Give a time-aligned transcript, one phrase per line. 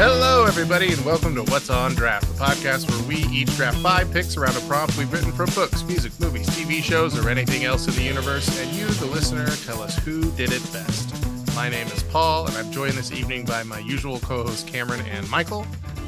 [0.00, 4.08] Hello, everybody, and welcome to What's on Draft, the podcast where we each draft five
[4.12, 7.88] picks around a prompt we've written from books, music, movies, TV shows, or anything else
[7.88, 11.12] in the universe, and you, the listener, tell us who did it best.
[11.56, 15.00] My name is Paul, and I'm joined this evening by my usual co hosts Cameron
[15.00, 15.66] and Michael.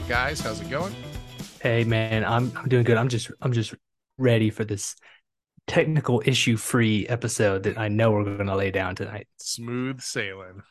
[0.09, 0.95] Guys, how's it going?
[1.61, 2.97] Hey man, I'm I'm doing good.
[2.97, 3.75] I'm just I'm just
[4.19, 4.95] ready for this
[5.67, 9.27] technical issue free episode that I know we're going to lay down tonight.
[9.39, 10.63] Smooth sailing.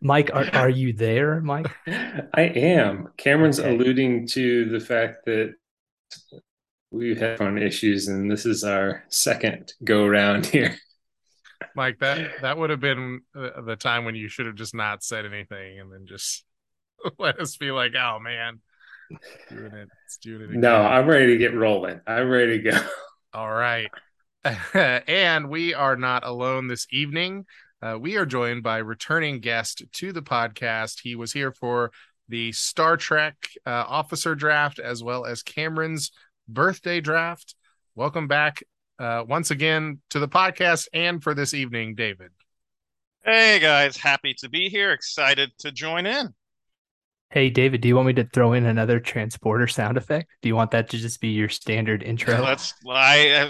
[0.00, 1.66] Mike, are, are you there, Mike?
[1.86, 3.08] I am.
[3.16, 3.74] Cameron's Okay.
[3.74, 5.54] alluding to the fact that
[6.90, 10.76] we've had phone issues, and this is our second go around here.
[11.74, 15.02] Mike, that that would have been uh, the time when you should have just not
[15.02, 16.44] said anything and then just
[17.18, 18.60] let us be like, "Oh man,
[19.50, 20.60] doing it, it's doing it." Again.
[20.60, 22.00] No, I'm ready to get rolling.
[22.06, 22.80] I'm ready to go.
[23.34, 23.90] All right.
[24.74, 27.44] and we are not alone this evening.
[27.80, 31.00] Uh, we are joined by returning guest to the podcast.
[31.00, 31.92] He was here for
[32.28, 36.10] the Star Trek uh, officer draft as well as Cameron's
[36.48, 37.54] birthday draft.
[37.94, 38.64] Welcome back
[38.98, 42.30] uh, once again to the podcast and for this evening, David.
[43.24, 44.90] Hey guys, happy to be here.
[44.90, 46.34] Excited to join in.
[47.30, 50.30] Hey David, do you want me to throw in another transporter sound effect?
[50.42, 52.38] Do you want that to just be your standard intro?
[52.44, 52.74] Let's.
[52.88, 53.46] I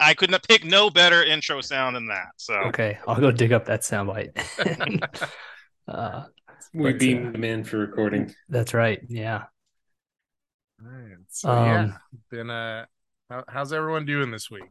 [0.00, 2.28] I couldn't pick no better intro sound than that.
[2.36, 4.32] So Okay, I'll go dig up that soundbite.
[5.88, 6.24] uh,
[6.72, 8.34] We But, beamed uh, him in for recording.
[8.48, 9.00] that's right.
[9.08, 9.44] Yeah.
[10.80, 11.16] All right.
[11.28, 11.98] So yeah, Um,
[12.30, 12.86] been uh,
[13.28, 14.70] how, how's everyone doing this week?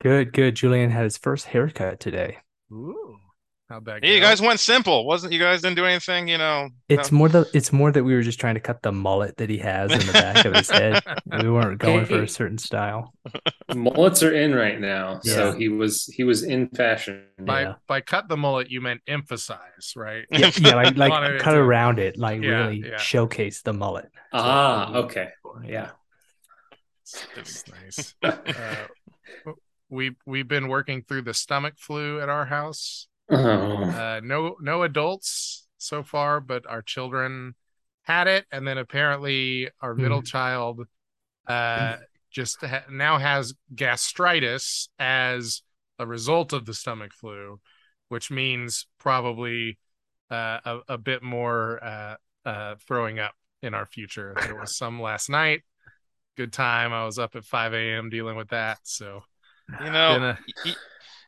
[0.00, 0.56] Good, good.
[0.56, 2.38] Julian had his first haircut today.
[2.72, 3.20] Ooh,
[3.68, 5.38] how'd that you guys went simple, wasn't you?
[5.38, 6.68] Guys didn't do anything, you know.
[6.88, 9.50] It's more the it's more that we were just trying to cut the mullet that
[9.50, 11.02] he has in the back of his head.
[11.42, 13.12] We weren't going for a certain style.
[13.74, 17.24] Mullets are in right now, so he was he was in fashion.
[17.38, 17.74] by Yeah.
[17.86, 20.24] by cut the mullet, you meant emphasize, right?
[20.32, 22.96] Yeah, yeah, like, like Wanted cut to- around it, like Yeah, really yeah.
[22.96, 24.10] showcase the mullet.
[24.32, 25.28] Ah, okay.
[25.64, 25.90] Yeah.
[27.36, 28.14] It's nice.
[28.22, 28.34] Uh,
[29.88, 33.06] we we've been working through the stomach flu at our house.
[33.30, 37.54] Oh, Uh, no no adults so far, but our children
[38.02, 40.82] had it, and then apparently our middle child
[41.46, 41.96] uh,
[42.30, 45.62] just ha- now has gastritis as
[45.98, 47.60] a result of the stomach flu,
[48.08, 49.78] which means probably
[50.30, 54.36] uh, a, a bit more uh, uh, throwing up in our future.
[54.42, 55.62] There was some last night.
[56.36, 56.92] Good time.
[56.92, 58.10] I was up at 5 a.m.
[58.10, 58.78] dealing with that.
[58.84, 59.22] So
[59.80, 60.76] You know, a- y-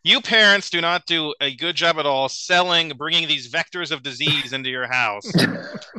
[0.03, 4.03] you parents do not do a good job at all selling, bringing these vectors of
[4.03, 5.31] disease into your house.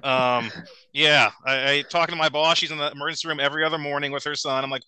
[0.03, 0.49] Um,
[0.93, 2.57] yeah, I, I talking to my boss.
[2.57, 4.63] She's in the emergency room every other morning with her son.
[4.63, 4.81] I'm like,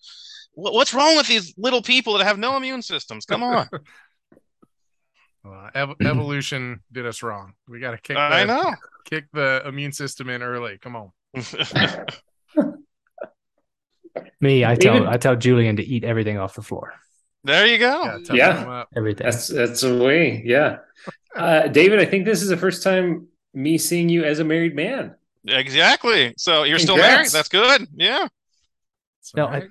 [0.54, 3.24] what's wrong with these little people that have no immune systems?
[3.24, 3.68] Come on.
[5.46, 7.52] uh, ev- evolution did us wrong.
[7.68, 8.16] We got to kick.
[8.16, 8.74] I the, know.
[9.04, 10.78] kick the immune system in early.
[10.78, 11.12] Come on.
[14.40, 16.94] Me, I tell David- I tell Julian to eat everything off the floor.
[17.44, 18.18] There you go.
[18.30, 18.84] Yeah, Yeah.
[18.96, 19.24] Everything.
[19.24, 20.42] That's that's a way.
[20.44, 20.78] Yeah.
[21.36, 24.74] Uh, David, I think this is the first time me seeing you as a married
[24.74, 25.14] man.
[25.46, 26.34] Exactly.
[26.36, 27.28] So you're still married.
[27.30, 27.86] That's good.
[27.94, 28.28] Yeah.
[29.36, 29.68] No, I-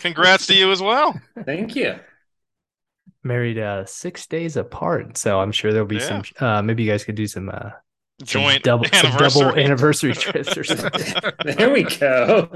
[0.00, 1.18] Congrats to you as well.
[1.44, 1.98] Thank you.
[3.22, 5.16] Married uh six days apart.
[5.16, 7.48] So I'm sure there'll be some uh maybe you guys could do some
[8.22, 9.42] Joint double anniversary.
[9.42, 11.14] double anniversary trips or something.
[11.56, 12.46] There we go.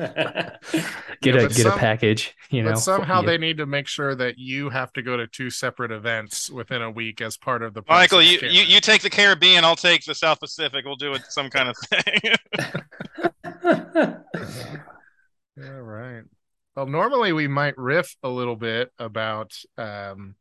[1.21, 2.71] Get Yeah, a get some- a package, you know.
[2.71, 3.27] but somehow yeah.
[3.27, 6.81] they need to make sure that you have to go to two separate events within
[6.81, 10.05] a week as part of the Michael, you, you you take the Caribbean, I'll take
[10.05, 10.85] the South Pacific.
[10.85, 12.21] We'll do it some kind of thing.
[15.65, 16.23] All right.
[16.77, 20.37] Well, normally we might riff a little bit about um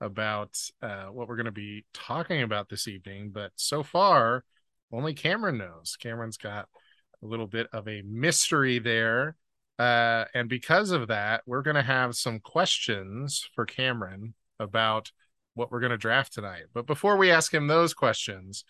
[0.00, 4.44] about uh what we're going to be talking about this evening, but so far
[4.92, 5.96] only Cameron knows.
[5.98, 6.68] Cameron's got
[7.22, 9.36] a little bit of a mystery there.
[9.78, 15.10] Uh and because of that, we're going to have some questions for Cameron about
[15.54, 16.64] what we're going to draft tonight.
[16.72, 18.64] But before we ask him those questions,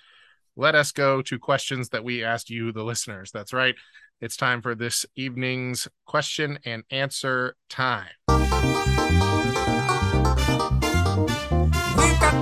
[0.57, 3.31] let us go to questions that we asked you the listeners.
[3.31, 3.77] That's right.
[4.21, 8.09] It's time for this evening's question and answer time.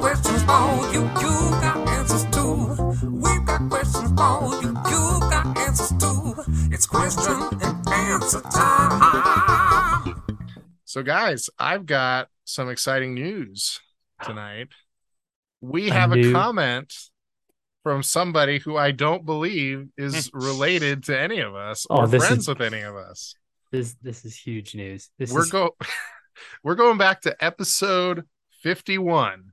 [0.07, 3.09] Questions for you, you got answers too.
[3.11, 6.35] We've got questions for you, you got answers too.
[6.73, 10.23] It's question and answer time.
[10.85, 13.81] So, guys, I've got some exciting news
[14.23, 14.69] tonight.
[15.61, 16.95] We have a new- comment
[17.83, 22.25] from somebody who I don't believe is related to any of us Oh, or this
[22.25, 23.35] friends is- with any of us.
[23.73, 25.11] This this is huge news.
[25.19, 25.75] This We're is go
[26.63, 28.23] we're going back to episode
[28.63, 29.51] 51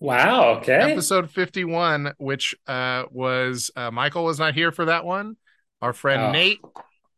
[0.00, 0.58] Wow.
[0.58, 0.92] Okay.
[0.92, 5.36] episode 51 which uh was uh michael was not here for that one
[5.82, 6.30] our friend Oh.
[6.30, 6.60] nate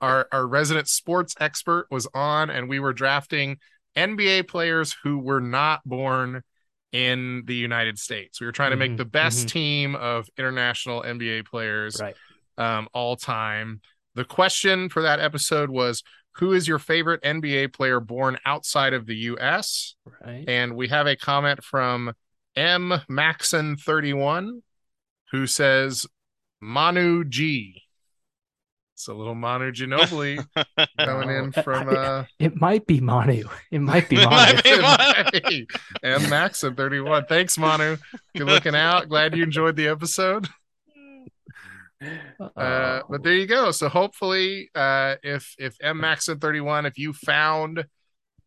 [0.01, 3.59] our our resident sports expert was on and we were drafting
[3.97, 6.43] nba players who were not born
[6.93, 9.51] in the united states we were trying to make Mhm, the best mhm.
[9.51, 12.17] team of international nba players Right.
[12.57, 13.83] um all time
[14.15, 16.03] the question for that episode was
[16.37, 20.49] who is your favorite nba player born outside of the us Right.
[20.49, 22.15] and we have a comment from
[22.61, 24.61] M Maxon 31
[25.33, 26.07] who says
[26.61, 27.83] Manu G.
[28.95, 30.45] It's a little Manu Ginobili
[30.99, 33.45] coming in from uh It might be Manu.
[33.71, 35.31] It might be It might Manu.
[35.33, 35.41] be.
[35.43, 35.67] Hey,
[36.03, 37.25] M Maxon 31.
[37.27, 37.97] Thanks, Manu.
[38.37, 39.09] Good looking out.
[39.09, 40.47] Glad you enjoyed the episode.
[42.57, 43.71] Uh, but there you go.
[43.71, 47.85] So hopefully, uh, if if M Maxon thirty one, if you found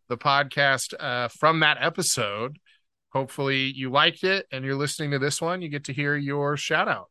[0.10, 2.57] the podcast uh, from that episode,
[3.13, 6.57] hopefully you liked it and you're listening to this one, you get to hear your
[6.57, 7.10] shout out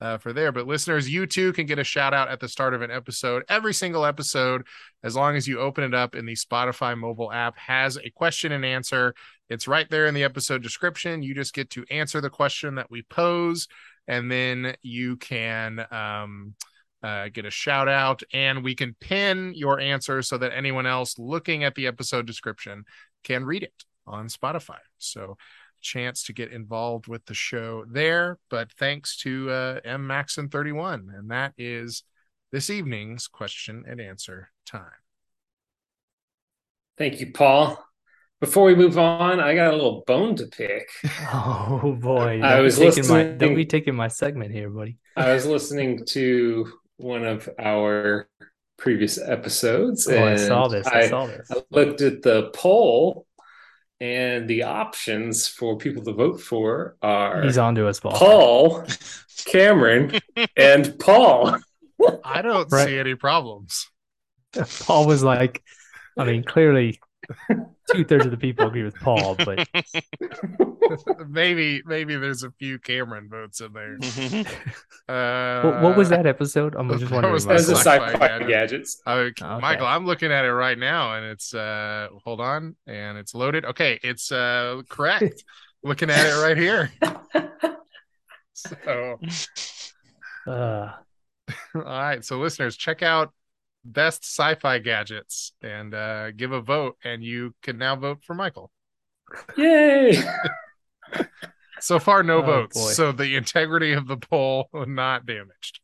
[0.00, 0.52] uh, for there.
[0.52, 3.44] But listeners, you too can get a shout out at the start of an episode.
[3.48, 4.66] Every single episode,
[5.02, 8.52] as long as you open it up in the Spotify mobile app, has a question
[8.52, 9.14] and answer.
[9.48, 11.22] It's right there in the episode description.
[11.22, 13.68] You just get to answer the question that we pose
[14.08, 16.54] and then you can um,
[17.02, 21.18] uh, get a shout out and we can pin your answer so that anyone else
[21.18, 22.84] looking at the episode description
[23.24, 24.78] can read it on Spotify.
[24.98, 25.36] So,
[25.80, 28.38] chance to get involved with the show there.
[28.50, 32.02] But thanks to uh, M Maxon 31, and that is
[32.52, 34.90] this evening's question and answer time.
[36.98, 37.82] Thank you, Paul.
[38.40, 40.88] Before we move on, I got a little bone to pick.
[41.32, 42.40] Oh boy.
[42.42, 44.98] I was taking my don't be taking my segment here, buddy.
[45.16, 48.28] I was listening to one of our
[48.78, 50.86] previous episodes, Oh, I and saw this.
[50.86, 51.50] I, I, saw this.
[51.50, 53.26] I looked at the poll,
[54.00, 58.12] and the options for people to vote for are He's on to us, Paul.
[58.12, 58.84] Paul,
[59.46, 60.18] Cameron,
[60.56, 61.58] and Paul.
[62.24, 62.88] I don't Right.
[62.88, 63.88] see any problems.
[64.80, 65.62] Paul was like,
[66.18, 67.00] I mean, clearly
[67.90, 69.66] two thirds of the people agree with Paul, but
[71.28, 73.98] maybe maybe there's a few Cameron votes in there.
[75.08, 76.74] Uh, what, what was that episode?
[76.76, 77.32] I'm just that wondering.
[77.32, 78.48] was about As a sci-fi sci-fi gadget.
[78.48, 79.00] gadgets.
[79.06, 79.44] Uh, Okay.
[79.60, 83.64] Michael, I'm looking at it right now, and it's uh, hold on, and it's loaded.
[83.66, 85.44] Okay, it's uh, correct.
[85.84, 86.90] looking at it right here.
[88.52, 89.18] So,
[90.48, 90.92] Uh,
[91.76, 93.32] all right, so listeners, check out
[93.92, 98.70] best sci-fi gadgets and uh, give a vote, and you can now vote for Michael.
[99.56, 100.22] Yay!
[101.78, 102.90] So far, no Oh, votes, boy.
[102.92, 105.80] so the integrity of the poll not damaged.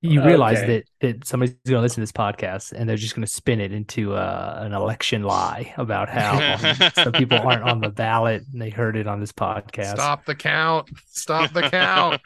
[0.00, 0.84] you realize Okay.
[1.00, 3.60] that that somebody's going to listen to this podcast and they're just going to spin
[3.60, 6.56] it into uh, an election lie about how
[6.94, 9.94] some people aren't on the ballot and they heard it on this podcast.
[9.94, 10.88] Stop the count!
[11.08, 12.20] Stop the count!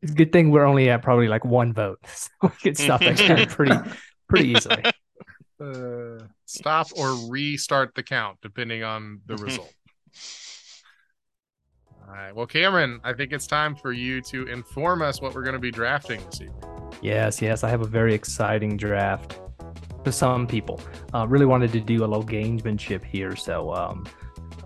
[0.00, 3.00] It's a good thing we're only at probably like one vote, so we could stop
[3.00, 3.74] that pretty
[4.34, 4.82] pretty easily.
[5.60, 9.72] Uh, stop or restart the count depending on the result.
[12.06, 12.34] All right.
[12.34, 15.60] Well, Cameron, I think it's time for you to inform us what we're going to
[15.60, 16.60] be drafting this evening.
[17.02, 19.38] Yes, yes, I have a very exciting draft
[20.02, 20.80] for some people.
[21.14, 24.04] Uh, really wanted to do a little gamesmanship here, so um,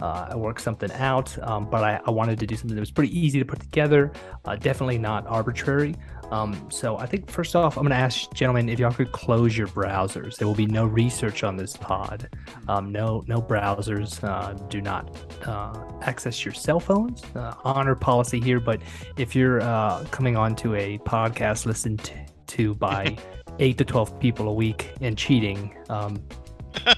[0.01, 1.39] uh, I worked something out.
[1.47, 4.11] Um, but I, I wanted to do something that was pretty easy to put together,
[4.47, 5.95] uh, definitely not arbitrary.
[6.31, 9.57] Um, so I think first off, I'm going to ask gentlemen if y'all could close
[9.57, 10.37] your browsers.
[10.37, 12.29] There will be no research on this pod.
[12.69, 14.23] Um, no, no browsers.
[14.23, 15.17] Uh, do not
[15.47, 17.23] uh, access your cell phones.
[17.35, 18.81] Uh, honor policy here, but
[19.17, 22.15] if you're uh, coming on to a podcast listened to,
[22.49, 23.17] to by
[23.59, 26.23] eight to twelve people a week and cheating, um,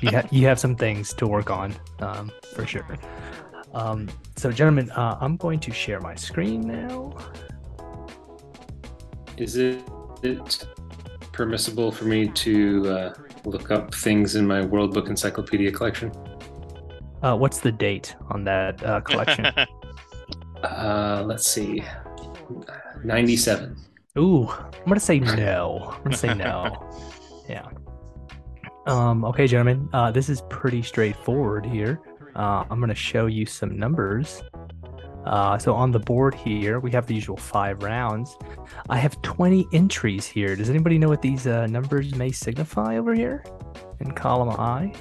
[0.00, 2.98] you, ha- you have some things to work on um, for sure.
[3.72, 7.16] Um, so, gentlemen, uh, I'm going to share my screen now.
[9.40, 9.82] Is it,
[10.22, 10.66] it
[11.32, 13.14] permissible for me to uh,
[13.46, 16.12] look up things in my World Book Encyclopedia collection?
[17.22, 19.46] Uh, what's the date on that uh, collection?
[20.62, 21.82] Uh, let's see.
[23.02, 23.74] 97.
[24.18, 25.94] Ooh, I'm gonna say no.
[25.96, 26.90] I'm gonna say no.
[27.48, 27.66] Yeah.
[28.86, 29.24] Um.
[29.24, 29.88] Okay, gentlemen.
[29.94, 31.98] Uh, this is pretty straightforward here.
[32.36, 34.42] Uh, I'm gonna show you some numbers.
[35.24, 38.36] Uh, so on the board here, we have the usual five rounds.
[38.88, 40.56] I have 20 entries here.
[40.56, 43.44] Does anybody know what these uh, numbers may signify over here
[44.00, 44.92] in column I?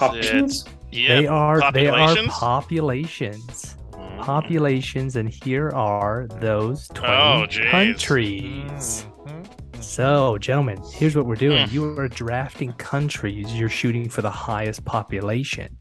[0.00, 0.64] Options?
[0.90, 1.20] yeah.
[1.20, 2.32] they are they are populations?
[2.32, 3.76] populations.
[3.92, 4.20] Mm.
[4.22, 7.70] Populations, and here are those 20 Oh, jeez.
[7.70, 9.06] countries.
[9.26, 9.82] Mhm.
[9.82, 11.68] So, gentlemen, here's what we're doing.
[11.68, 11.74] Hmm.
[11.74, 13.54] You are drafting countries.
[13.54, 15.76] You're shooting for the highest population.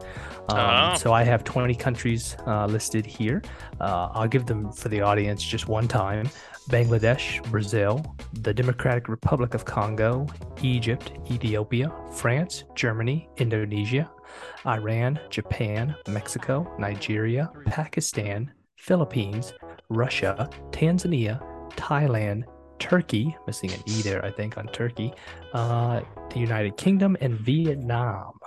[0.49, 0.95] Um, Oh.
[0.95, 3.41] So I have 20 countries uh, listed here.
[3.79, 6.29] Uh, I'll give them for the audience just one time
[6.69, 10.25] Bangladesh, Brazil, the Democratic Republic of Congo,
[10.61, 14.09] Egypt, Ethiopia, France, Germany, Indonesia,
[14.65, 19.53] Iran, Japan, Mexico, Nigeria, Pakistan, Philippines,
[19.89, 22.43] Russia, Tanzania, Thailand,
[22.79, 25.13] Turkey, missing an E there, I think, on Turkey,
[25.53, 28.39] uh, the United Kingdom, and Vietnam.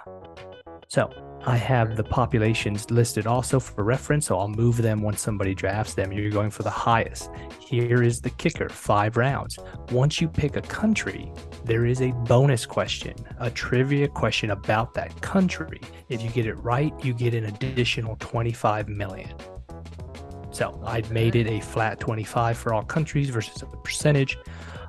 [0.89, 1.11] So
[1.47, 5.95] I have the populations listed also for reference, so I'll move them once somebody drafts
[5.95, 6.11] them.
[6.11, 7.31] You're going for the highest.
[7.61, 9.57] Here is the kicker five rounds.
[9.93, 11.31] Once you pick a country,
[11.65, 15.81] there is a bonus question, a trivia question about that country.
[16.09, 19.33] If you get it right, you get an additional 25 million.
[20.51, 24.37] So I've made it a flat 25 for all countries versus a percentage.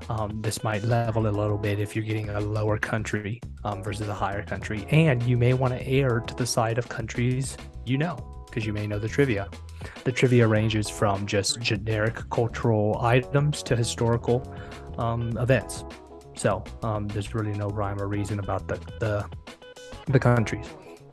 [0.09, 4.07] Um, this might level a little bit if you're getting a lower country um, versus
[4.07, 4.85] a higher country.
[4.89, 8.73] And you may want to err to the side of countries you know, because you
[8.73, 9.49] may know the trivia.
[10.03, 14.53] The trivia ranges from just generic cultural items to historical
[14.97, 15.85] um, events.
[16.35, 19.25] So um, there's really no rhyme or reason about the the,
[20.07, 20.67] the countries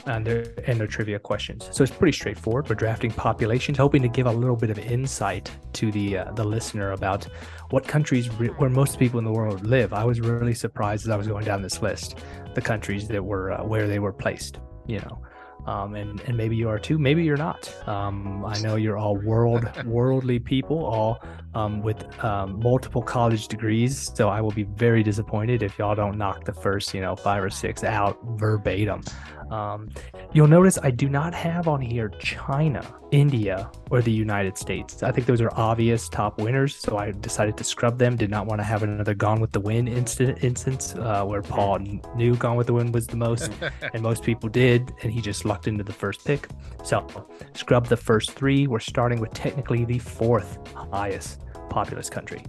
[0.07, 1.69] and their and their trivia questions.
[1.73, 2.69] So it's pretty straightforward.
[2.69, 6.45] We're drafting populations, hoping to give a little bit of insight to the uh, the
[6.45, 7.25] listener about
[7.71, 9.93] what countries re- where most people in the world live.
[9.93, 12.19] I was really surprised as I was going down this list,
[12.55, 14.59] the countries that were uh, where they were placed.
[14.87, 15.23] You know.
[15.67, 16.99] Um, and and maybe you are too.
[16.99, 17.75] Maybe you're not.
[17.89, 24.13] Um, I know you're all world worldly people, all um, with um, multiple college degrees.
[24.15, 27.43] So I will be very disappointed if y'all don't knock the first, you know, five
[27.43, 29.03] or six out verbatim.
[29.51, 29.91] Um,
[30.33, 35.03] you'll notice I do not have on here China, India, or the United States.
[35.03, 38.17] I think those are obvious top winners, so I decided to scrub them.
[38.17, 41.79] Did not want to have another Gone with the Wind instant instance uh, where Paul
[42.17, 43.51] knew Gone with the Wind was the most,
[43.95, 46.49] and most people did, and he just lucked into the first pick.
[46.85, 47.07] So
[47.55, 48.67] scrub the first three.
[48.67, 52.43] We're starting with technically the fourth highest populous country,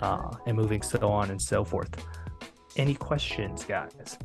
[0.00, 1.90] uh, and moving so on and so forth.
[2.76, 4.18] Any questions, guys?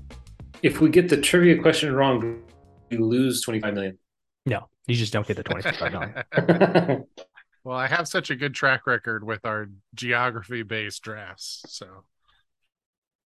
[0.62, 2.42] If we get the trivia question wrong,
[2.90, 3.98] we lose 25 million.
[4.46, 7.06] No, you just don't get the 25 million.
[7.64, 12.04] well, I have such a good track record with our geography based drafts, so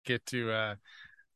[0.04, 0.74] get to uh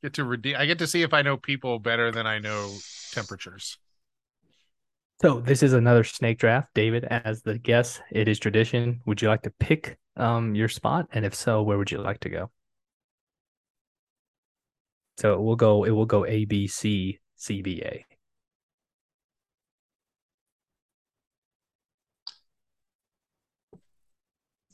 [0.03, 0.57] get to redeem.
[0.59, 2.75] I get to see if I know people better than I know
[3.13, 3.79] temperatures.
[5.23, 6.69] So this is another snake draft.
[6.75, 9.01] David, as the guest, it is tradition.
[9.07, 12.21] Would you like to pick um, your spot, and if so, where would you like
[12.21, 12.51] to go?
[15.17, 15.85] So it will go.
[15.85, 18.05] It will go A, B, C, C, B, A.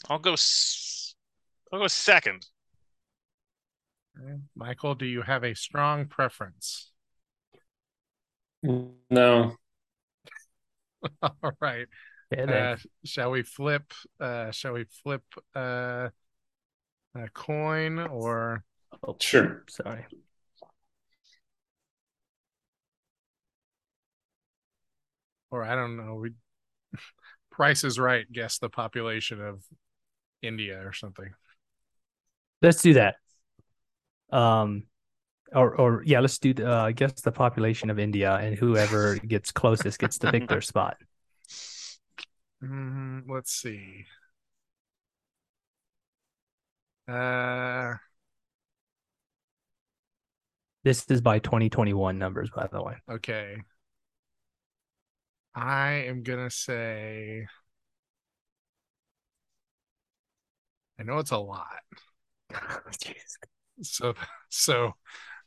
[0.08, 0.32] I'll go.
[0.34, 1.14] s-
[1.72, 2.46] I'll go second.
[4.54, 6.90] Michael, do you have a strong preference?
[9.10, 9.56] no.
[11.22, 11.86] All right.
[12.32, 13.92] Okay, Uh, shall we flip?
[14.20, 15.22] Uh, shall we flip
[15.54, 16.08] uh,
[17.14, 18.64] a coin or?
[19.06, 19.64] Oh, Sure.
[19.68, 20.06] sorry.
[25.52, 26.16] Or I don't know.
[26.16, 26.30] We
[27.50, 28.26] Price is Right.
[28.32, 29.62] Guess the population of
[30.42, 31.30] India or something.
[32.62, 33.16] Let's do that.
[34.32, 34.84] Um,
[35.54, 39.52] or or yeah, let's do the uh, guess the population of India, and whoever gets
[39.52, 40.96] closest gets to pick their spot.
[42.62, 44.06] Mm, let's see.
[47.08, 47.94] Uh,
[50.84, 52.96] This is by 2021 numbers, by the way.
[53.08, 53.62] okay.
[55.54, 57.46] I am gonna say.
[60.98, 61.66] I know it's a lot.
[63.82, 64.14] So
[64.48, 64.92] so.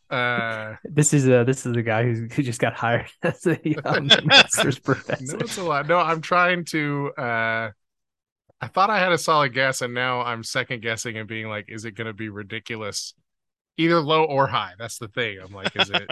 [0.09, 3.57] Uh, This is a this is a guy who, who just got hired as a
[3.85, 5.37] um, master's No, professor.
[5.39, 5.87] it's a lot.
[5.87, 7.11] No, I'm trying to.
[7.17, 7.71] uh
[8.61, 11.65] I thought I had a solid guess, and now I'm second guessing and being like,
[11.67, 13.13] is it going to be ridiculous,
[13.77, 14.73] either low or high?
[14.79, 15.39] That's the thing.
[15.43, 16.09] I'm like, is it?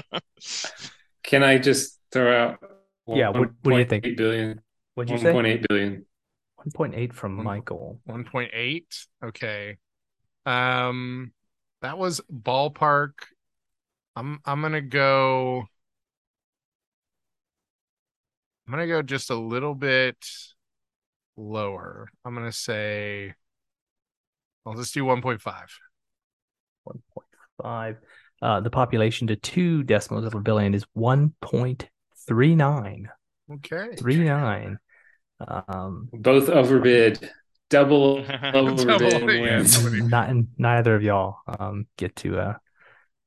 [1.23, 2.59] Can I just throw out?
[3.07, 4.05] Yeah, what- what do you think?
[4.05, 4.61] 1.8 billion.
[4.95, 5.33] What'd you say?
[5.33, 6.05] 1.8 billion.
[6.57, 7.99] 1.8 from One- Michael.
[8.07, 9.07] 1.8.
[9.23, 9.77] Okay.
[10.45, 11.33] Um,
[11.81, 13.13] that was ballpark.
[14.15, 15.67] I'm I'm gonna go.
[18.67, 20.17] I'm gonna go just a little bit
[21.35, 22.07] lower.
[22.23, 23.33] I'm gonna say.
[24.65, 25.41] I'll just do 1.5.
[26.85, 27.97] 1.5.
[28.41, 30.85] Uh, the population to two decimals of a billion is
[32.29, 33.05] 1.39.
[33.55, 33.95] Okay.
[33.97, 34.77] 39.
[35.47, 37.29] Um, Both overbid.
[37.69, 38.19] Double
[38.53, 39.73] overbid Double, yeah, wins.
[39.75, 42.53] somebody- not neither of y'all um get to uh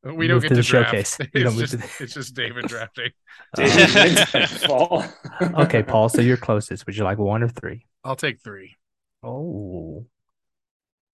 [0.05, 0.91] We don't Move get to to, the draft.
[0.91, 1.19] showcase.
[1.21, 3.11] You It's don't just, to the- it's just David drafting.
[3.57, 6.09] David wins okay, Paul.
[6.09, 6.87] So you're closest.
[6.87, 7.87] Would you like one or three?
[8.05, 8.77] I'll take three.
[9.23, 10.07] Oh,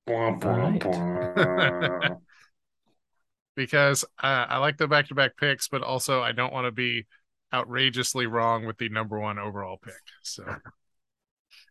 [0.06, 0.80] Bwah, bwah, Alright.
[0.82, 2.18] bwah.
[3.56, 6.72] because uh, I like the back to back picks, but also I don't want to
[6.72, 7.06] be
[7.52, 9.94] outrageously wrong with the number one overall pick.
[10.22, 10.44] So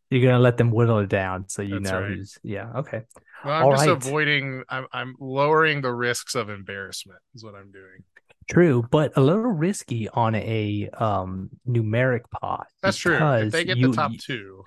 [0.09, 2.09] you're gonna let them whittle it down so you That's know right.
[2.09, 2.71] who's yeah.
[2.77, 3.03] Okay.
[3.45, 3.91] well, I'm All just right.
[3.95, 4.63] avoiding.
[4.69, 7.19] I'm I'm lowering the risks of embarrassment.
[7.33, 8.03] Is what I'm doing.
[8.49, 12.67] True, but a little risky on a um numeric pot.
[12.81, 13.15] That's true.
[13.15, 14.65] If they get you- the top two,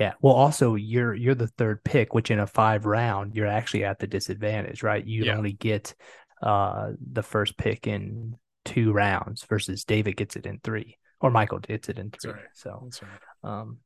[0.00, 0.14] Yeah.
[0.22, 3.98] Well, also you're you're the third pick, which in a five round you're actually at
[3.98, 5.04] the disadvantage, right?
[5.04, 5.36] You Yeah.
[5.36, 5.94] only get
[6.42, 11.58] uh the first pick in two rounds versus David gets it in three, or Michael
[11.60, 12.32] gets it in That's three.
[12.34, 12.42] right.
[12.52, 13.60] So, that's right.
[13.60, 13.78] um,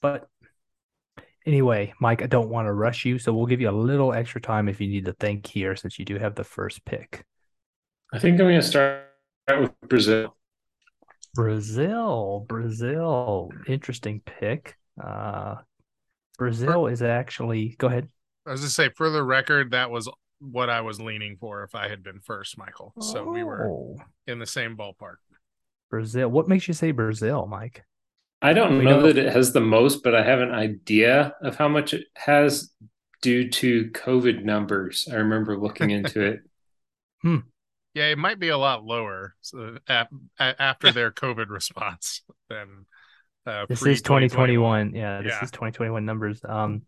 [0.00, 0.28] but
[1.46, 4.40] anyway, Mike, I don't want to rush you, so we'll give you a little extra
[4.40, 7.24] time if you need to think here, since you do have the first pick.
[8.12, 9.02] I think I'm going to start
[9.58, 10.36] with Brazil.
[11.34, 14.76] Brazil, Brazil, interesting pick.
[15.02, 15.56] Uh,
[16.38, 17.74] Brazil is actually.
[17.78, 18.08] Go ahead.
[18.46, 20.10] I was just say for the record, that was
[20.50, 22.92] what I was leaning for if I had been first, Michael.
[23.00, 23.96] So we were Oh,
[24.26, 25.16] in the same ballpark.
[25.90, 26.28] Brazil.
[26.28, 27.84] What makes you say Brazil, Mike?
[28.40, 31.34] I don't We know know- that it has the most, but I have an idea
[31.42, 32.72] of how much it has
[33.20, 35.06] due to COVID numbers.
[35.10, 36.40] I remember looking into it.
[37.22, 37.36] Hmm.
[37.94, 42.86] Yeah, it might be a lot lower so, ap- a- after their COVID response than
[43.46, 44.94] uh, This pre- is 2021.
[44.94, 45.44] Yeah, this Yeah.
[45.44, 46.40] is 2021 numbers.
[46.42, 46.82] Um,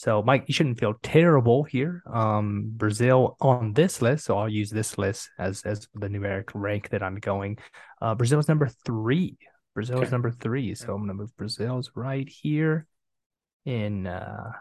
[0.00, 2.02] so Mike, you shouldn't feel terrible here.
[2.10, 6.88] Um, Brazil on this list, so I'll use this list as as the numeric rank
[6.88, 7.58] that I'm going.
[8.00, 9.36] Uh, Brazil is number three.
[9.74, 12.86] Brazil is number three, so I'm gonna move Brazil's right here
[13.66, 14.52] in uh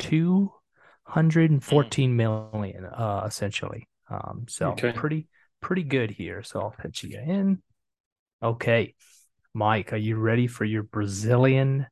[0.00, 3.88] 214 million, uh, essentially.
[4.10, 4.90] Um, so Okay.
[4.90, 5.28] pretty
[5.60, 6.42] pretty good here.
[6.42, 7.62] So I'll put you in.
[8.42, 8.96] Okay.
[9.54, 11.86] Mike, are you ready for your Brazilian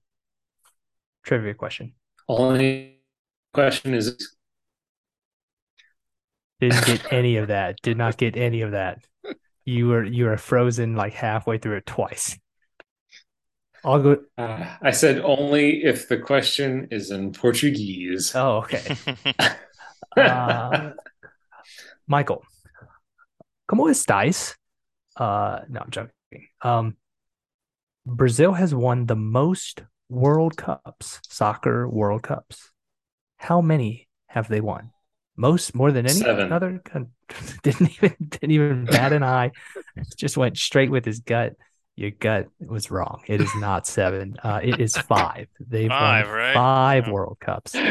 [1.23, 1.95] trivia question?
[2.39, 2.97] Only
[3.53, 4.37] question is
[6.61, 7.81] Didn't get any of that.
[7.83, 9.05] Did not get any of that.
[9.67, 12.39] You were you were frozen like halfway through it twice.
[13.85, 14.17] I'll go.
[14.39, 18.33] uh, I said only if the question is in Portuguese.
[18.35, 18.97] Oh, okay.
[20.15, 20.91] Uh,
[22.07, 22.45] Michael,
[23.67, 24.55] como estáis?
[25.17, 26.13] Uh, no, I'm joking.
[26.61, 26.97] Um,
[28.05, 32.71] Brazil has won the most World Cups, soccer World Cups.
[33.39, 34.91] How many have they won?
[35.37, 36.53] Most, more than any Seven.
[36.53, 37.11] other country.
[37.63, 39.53] Didn't even didn't even bat an eye.
[40.19, 41.55] Just went straight with his gut.
[41.97, 43.23] Your gut was wrong.
[43.27, 44.37] It is not seven.
[44.43, 45.49] Uh, it is five.
[45.61, 46.55] They've Five, won right?
[46.55, 47.13] five Yeah.
[47.13, 47.75] World Cups.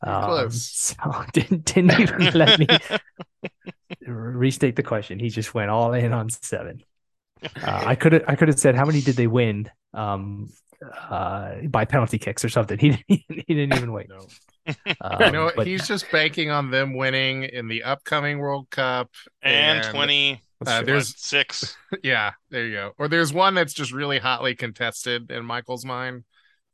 [0.00, 0.62] Um, close.
[0.62, 0.94] so
[1.32, 2.68] didn't didn't even let me
[4.06, 5.18] restate the question.
[5.18, 6.82] He just went all in on seven.
[7.42, 10.50] Uh, I could have I could have said how many did they win um,
[11.10, 12.78] uh, by penalty kicks or something.
[12.78, 14.08] He didn't, he didn't even wait.
[14.08, 14.26] No.
[15.00, 19.10] Um, You know, but he's just banking on them winning in the upcoming World Cup.
[19.40, 20.42] and And, 26.
[20.66, 21.34] Uh, there's
[22.02, 22.92] yeah, there you go.
[22.98, 26.24] Or there's one that's just really hotly contested in Michael's mind.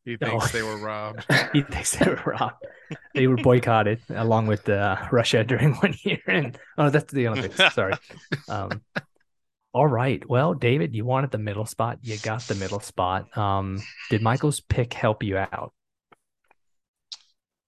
[0.04, 1.24] He thinks they were robbed.
[1.52, 2.66] he thinks they were robbed.
[3.14, 6.20] They were boycotted along with uh, Russia during one year.
[6.26, 7.74] And oh, that's the Olympics.
[7.74, 7.94] Sorry.
[8.48, 8.82] Um,
[9.74, 10.22] all right.
[10.28, 11.98] Well, David, you wanted the middle spot.
[12.02, 13.36] You got the middle spot.
[13.36, 15.72] Um, did Michael's pick help you out?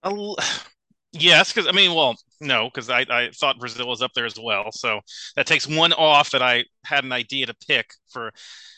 [0.05, 0.37] L-
[1.13, 4.39] yes, because I mean, well, no, because I, I thought Brazil was up there as
[4.41, 4.71] well.
[4.71, 5.01] So
[5.35, 8.31] that takes one off that I had an idea to pick for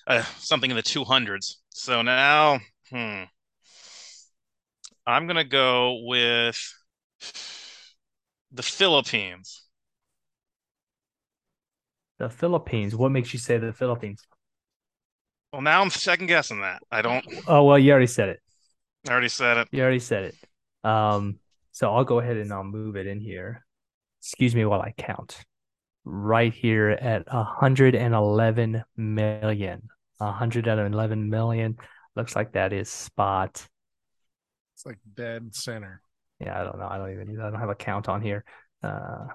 [0.07, 1.57] uh, something in the 200s.
[1.69, 2.61] So now,
[2.91, 3.25] hmm,
[5.07, 6.59] I'm going to go with
[8.53, 9.68] the Philippines.
[12.19, 12.97] The Philippines.
[12.97, 14.27] What makes you say the Philippines?
[15.53, 16.83] Well, now I'm second guessing that.
[16.91, 18.41] I don't, Oh, well, you already said it.
[19.09, 19.69] I already said it.
[19.71, 20.35] You already said it.
[20.89, 21.39] Um,
[21.73, 23.65] so I'll go ahead and I'll move it in here.
[24.21, 25.39] Excuse me while I count.
[26.05, 29.83] Right here at 111 million.
[30.19, 31.77] 111 million.
[32.17, 33.67] Looks like that is spot.
[34.75, 36.03] It's like dead center.
[36.41, 36.89] Yeah, I don't know.
[36.89, 38.45] I don't even I don't have a count on here.
[38.83, 39.27] Uh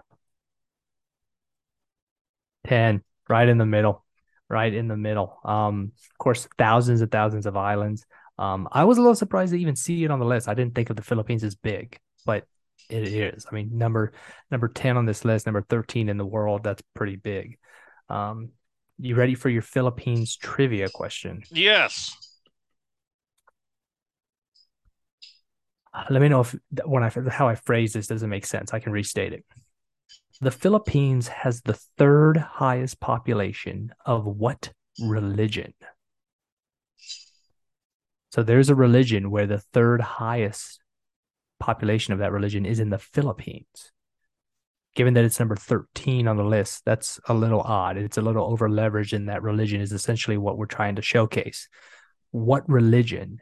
[2.67, 4.03] 10, right in the middle.
[4.49, 5.39] Right in the middle.
[5.43, 8.05] Um, of course, thousands and thousands of islands.
[8.37, 10.47] Um, I was a little surprised to even see it on the list.
[10.47, 12.45] I didn't think of the Philippines as big, but
[12.89, 13.45] it is.
[13.49, 14.13] I mean, number
[14.51, 17.57] number 10 on this list, number 13 in the world, that's pretty big.
[18.09, 18.49] Um,
[18.99, 21.43] you ready for your Philippines trivia question?
[21.51, 22.15] Yes.
[26.09, 28.73] Let me know if when I how I phrase this doesn't make sense.
[28.73, 29.45] I can restate it.
[30.43, 35.73] The Philippines has the third highest population of what religion?
[38.29, 40.81] So there's a religion where the third highest
[41.61, 43.93] population of that religion is in the Philippines.
[44.95, 47.95] Given that it's number 13 on the list, that's a little odd.
[47.95, 51.69] It's a little over leveraged, and that religion is essentially what we're trying to showcase.
[52.31, 53.39] What religion,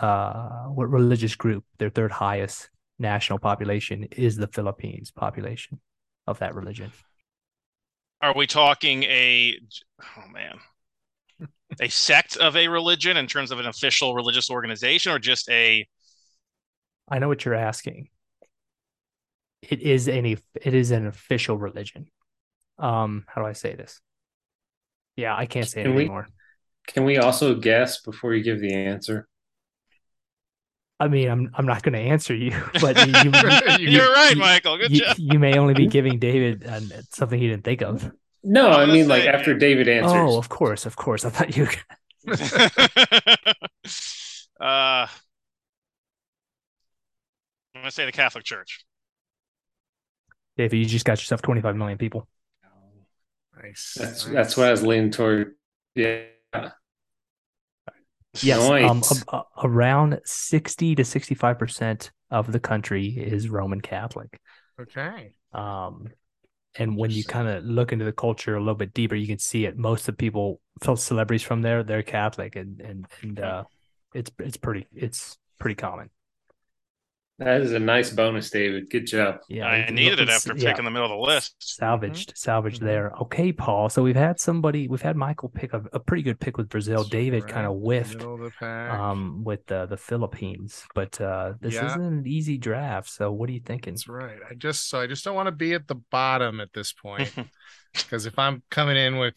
[0.00, 5.80] uh, what religious group, their third highest national population is the Philippines population
[6.26, 6.92] of that religion?
[8.20, 9.56] Are we talking a
[10.00, 10.58] oh man,
[11.80, 15.86] a sect of a religion in terms of an official religious organization, or just a
[17.08, 18.08] I know what you're asking.
[19.62, 22.06] It is any it is an official religion.
[22.78, 24.00] Um, how do I say this?
[25.16, 26.28] Yeah, I can't say it we- anymore.
[26.88, 29.28] Can we also guess before you give the answer?
[31.02, 33.30] I mean, I'm I'm not going to answer you, but you, you,
[33.78, 34.78] You- You're right, you- Michael.
[34.78, 35.16] Good you, job.
[35.18, 38.10] you may only be giving David uh, something he didn't think of.
[38.44, 40.12] No, I I mean like saying- after David answers.
[40.14, 41.24] Oh, of course, of course.
[41.24, 41.66] I thought you.
[44.60, 45.06] uh,
[47.74, 48.84] I'm gonna say the Catholic Church.
[50.56, 52.28] David, you just got yourself 25 million people.
[53.60, 53.96] Nice.
[53.98, 54.34] That's nice.
[54.34, 55.54] that's what I was leaning toward.
[55.94, 56.22] Yeah.
[58.40, 64.40] Yes, um, a- a- around 60 to 65 percent of the country is Roman Catholic.
[64.80, 65.32] Okay.
[65.52, 66.08] Um,
[66.76, 69.38] and when you kind of look into the culture a little bit deeper, you can
[69.38, 69.76] see it.
[69.76, 73.64] Most of the people, most celebrities from there, they're Catholic, and and and uh,
[74.14, 76.08] it's it's pretty it's pretty common.
[77.44, 78.90] That is a nice bonus, David.
[78.90, 79.40] Good job.
[79.48, 81.54] Yeah, I needed it after yeah, picking the middle of the list.
[81.58, 82.86] salvaged salvaged Mhm.
[82.86, 83.12] there.
[83.22, 83.88] Okay, Paul.
[83.88, 86.98] So we've had somebody, we've had Michael pick a, a pretty good pick with Brazil.
[86.98, 91.74] That's David right, kind of whiffed of um with uh, the Philippines, but uh, this
[91.74, 91.86] Yeah.
[91.86, 93.08] isn't an easy draft.
[93.08, 93.94] So what are you thinking?
[93.94, 94.38] That's right.
[94.48, 97.32] I just so I just don't want to be at the bottom at this point
[97.92, 99.34] because if I'm coming in with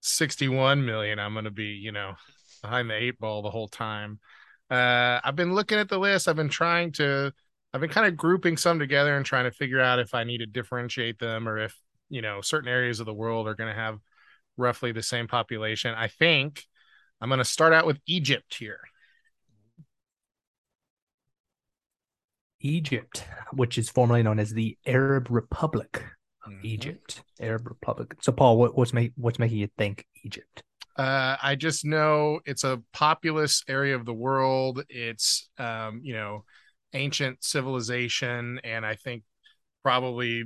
[0.00, 2.14] 61 million, I'm going to be you know
[2.62, 4.20] behind the eight ball the whole time.
[4.74, 6.26] Uh, I've been looking at the list.
[6.28, 7.32] I've been trying to.
[7.72, 10.38] I've been kind of grouping some together and trying to figure out if I need
[10.38, 11.76] to differentiate them or if
[12.08, 13.98] you know certain areas of the world are going to have
[14.56, 15.94] roughly the same population.
[15.96, 16.64] I think
[17.20, 18.80] I'm going to start out with Egypt here.
[22.60, 26.02] Egypt, which is formerly known as the Arab Republic
[26.46, 26.64] of Mhm.
[26.64, 27.22] Egypt.
[27.40, 28.16] Arab Republic.
[28.22, 30.62] So, Paul, what, what's make, what's making you think Egypt?
[30.96, 34.84] Uh, I just know it's a populous area of the world.
[34.88, 36.44] It's um, you know,
[36.92, 39.22] ancient civilization, and I think
[39.82, 40.44] probably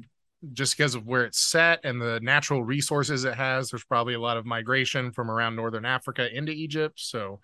[0.52, 4.20] just because of where it's set and the natural resources it has, there's probably a
[4.20, 6.94] lot of migration from around northern Africa into Egypt.
[6.98, 7.40] So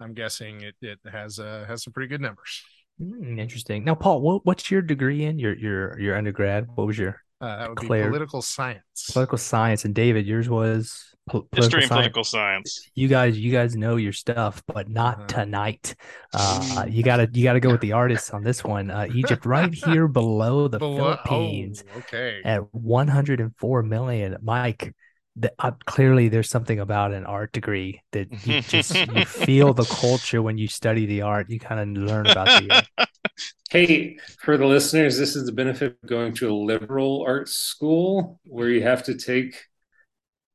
[0.00, 2.62] I'm guessing it it has uh has some pretty good numbers.
[2.98, 3.84] Hmm, interesting.
[3.84, 6.68] Now, Paul, what, what's your degree in your your your undergrad?
[6.74, 9.10] What was your Uh, that would be political science.
[9.12, 9.84] political science?
[9.84, 11.88] And David, yours was pol- History and science.
[11.88, 12.90] political science.
[12.94, 15.26] You guys, you guys know your stuff, but not Uh-huh.
[15.42, 15.94] tonight.
[16.34, 18.90] Uh, you gotta you gotta go with the artists on this one.
[18.90, 21.84] Uh, Egypt, right here below the Below- Philippines.
[21.94, 22.40] oh, okay.
[22.44, 24.94] at 104 million mike
[25.34, 29.84] the, uh, clearly there's something about an art degree that you just you feel the
[29.86, 33.06] culture when you study the art you kind of learn about the uh,
[33.70, 38.38] Hey, for the listeners, this is the benefit of going to a liberal arts school
[38.44, 39.64] where you have to take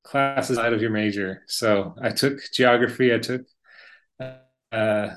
[0.08, 1.44] classes out of your major.
[1.48, 3.14] So I took geography.
[3.14, 3.42] I took,
[4.72, 5.10] uh,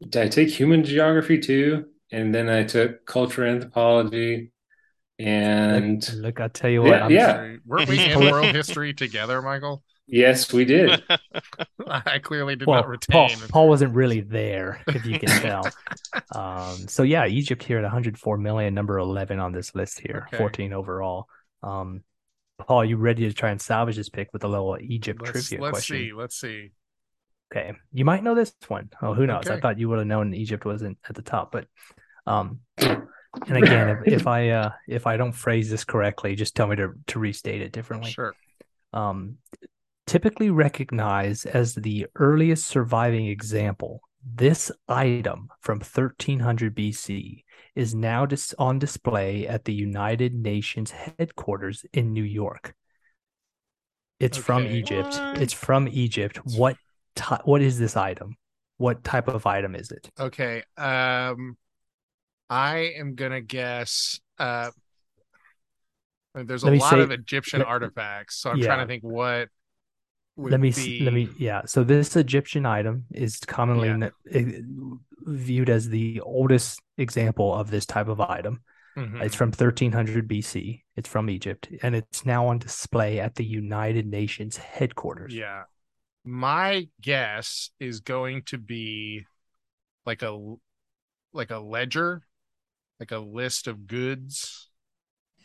[0.00, 1.86] did I take human geography too?
[2.10, 4.52] And then I took culture anthropology
[5.18, 7.56] and look, look i'll tell you what Yeah, I'm, yeah.
[7.64, 9.82] Weren't we in world history together, Michael?
[10.06, 11.02] yes, we did.
[11.86, 13.38] I clearly did well, not retain.
[13.38, 15.68] Paul, Paul wasn't really there, if you can tell.
[16.34, 20.38] um, so yeah, Egypt here at 104 million, number 11 on this list here, Okay.
[20.38, 21.28] 14 overall.
[21.62, 22.02] Um,
[22.62, 25.32] Paul, are you ready to try and salvage this pick with a little Egypt let's
[25.32, 25.96] trivia let's question?
[25.96, 26.12] see.
[26.12, 26.72] Let's see.
[27.52, 28.90] Okay, you might know this one.
[29.02, 29.46] Oh, who knows?
[29.46, 31.66] I thought you would have known Egypt wasn't at the top, but
[32.26, 33.06] um, and
[33.48, 36.92] again, if, if I uh if I don't phrase this correctly, just tell me to
[37.08, 38.10] to restate it differently.
[38.10, 38.34] Sure.
[38.94, 39.36] Um,
[40.06, 48.54] typically recognized as the earliest surviving example, this item from 1300 BC is now dis-
[48.58, 52.74] on display at the United Nations headquarters in New York.
[54.20, 55.14] It's from Egypt.
[55.18, 55.40] What?
[55.42, 56.38] It's from Egypt.
[56.44, 56.76] What
[57.16, 58.36] ty- what is this item?
[58.76, 60.10] What type of item is it?
[60.18, 60.62] Okay.
[60.76, 61.56] Um,
[62.48, 64.20] I am gonna guess.
[64.38, 64.70] Uh,
[66.34, 69.48] there's a lot say- of Egyptian let- artifacts, so I'm trying to think what.
[70.36, 71.00] Would let me be...
[71.00, 71.62] let me yeah.
[71.66, 74.10] So this Egyptian item is commonly Yeah.
[74.30, 78.62] kn- viewed as the oldest example of this type of item.
[78.96, 79.22] Mhm.
[79.22, 80.82] It's from 1300 BC.
[80.96, 85.34] It's from Egypt, and it's now on display at the United Nations headquarters.
[85.34, 85.64] Yeah.
[86.24, 89.26] My guess is going to be
[90.06, 90.56] like a
[91.32, 92.22] like a ledger,
[93.00, 94.70] like a list of goods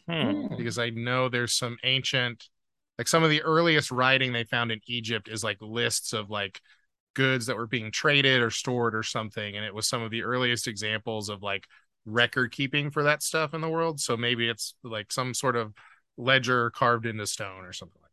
[0.09, 0.47] Hmm.
[0.57, 2.49] because I know there's some ancient
[2.97, 6.61] like some of the earliest writing they found in Egypt is like lists of like
[7.15, 10.23] goods that were being traded or stored or something and it was some of the
[10.23, 11.65] earliest examples of like
[12.05, 15.73] record keeping for that stuff in the world so maybe it's like some sort of
[16.17, 18.11] ledger carved into stone or something like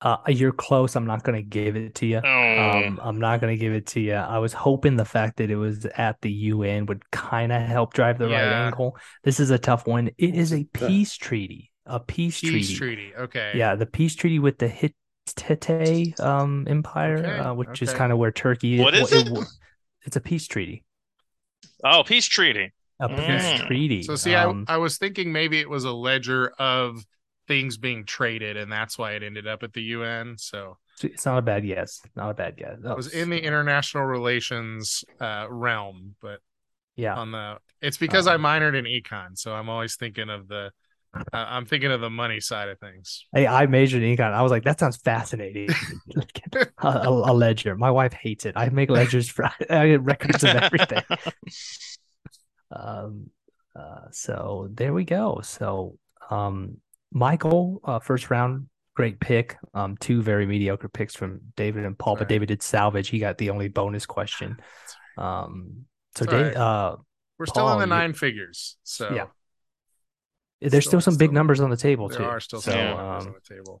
[0.00, 0.96] Uh, you're close.
[0.96, 2.20] I'm not going to give it to you.
[2.24, 2.82] Oh.
[2.84, 4.14] Um, I'm not going to give it to you.
[4.14, 7.94] I was hoping the fact that it was at the UN would kind of help
[7.94, 8.96] drive the right angle.
[9.22, 10.08] This is a tough one.
[10.18, 11.71] It is a peace treaty.
[11.86, 12.74] A peace, peace treaty.
[12.76, 17.92] treaty okay Yeah, the peace treaty with the Hittite um, Empire, Okay, uh, which is
[17.92, 18.80] kind of where Turkey is.
[18.80, 19.48] What is well, it?
[20.04, 20.84] It's a peace treaty.
[21.84, 22.72] oh, peace treaty.
[23.00, 23.66] A peace Mm.
[23.66, 24.02] treaty.
[24.02, 27.04] So see, Um, I I was thinking maybe it was a ledger of
[27.48, 30.38] things being traded, and that's why it ended up at the UN.
[30.38, 32.00] So so it's not a bad guess.
[32.14, 32.78] Not a bad guess.
[32.84, 36.40] it was in the international relations uh, realm, but
[36.96, 37.16] yeah.
[37.16, 40.70] on the it's because I Um, minored in econ, so I'm always thinking of the
[41.32, 43.26] I'm thinking of the money side of things.
[43.34, 44.32] Hey, I majored in econ.
[44.32, 45.68] I was like, that sounds fascinating.
[46.78, 47.76] a, a, a ledger.
[47.76, 48.54] My wife hates it.
[48.56, 51.02] I make ledgers for I get records of everything.
[52.74, 53.28] Um,
[53.78, 55.40] uh, so there we go.
[55.42, 55.98] So,
[56.30, 56.78] um,
[57.12, 59.58] Michael, uh, first round, great pick.
[59.74, 62.30] Um, two very mediocre picks from David and Paul, but.
[62.30, 63.08] David did salvage.
[63.08, 64.56] He got the only bonus question.
[65.18, 66.96] Um, so Dave, uh,
[67.38, 69.26] We're still in Paul, the you- nine figures, so Yeah.
[70.70, 72.24] There's still, Still- some big numbers on the table there too.
[72.24, 72.94] are still so, some Yeah.
[72.94, 73.78] numbers um, on the table.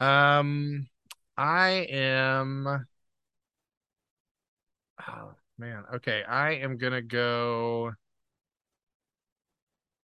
[0.00, 0.86] Um,
[1.36, 2.86] I am.
[5.08, 6.22] Oh man, okay.
[6.24, 7.92] I am gonna go.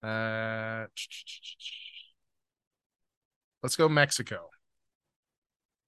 [0.04, 0.86] Uh,
[3.64, 4.50] let's go Mexico.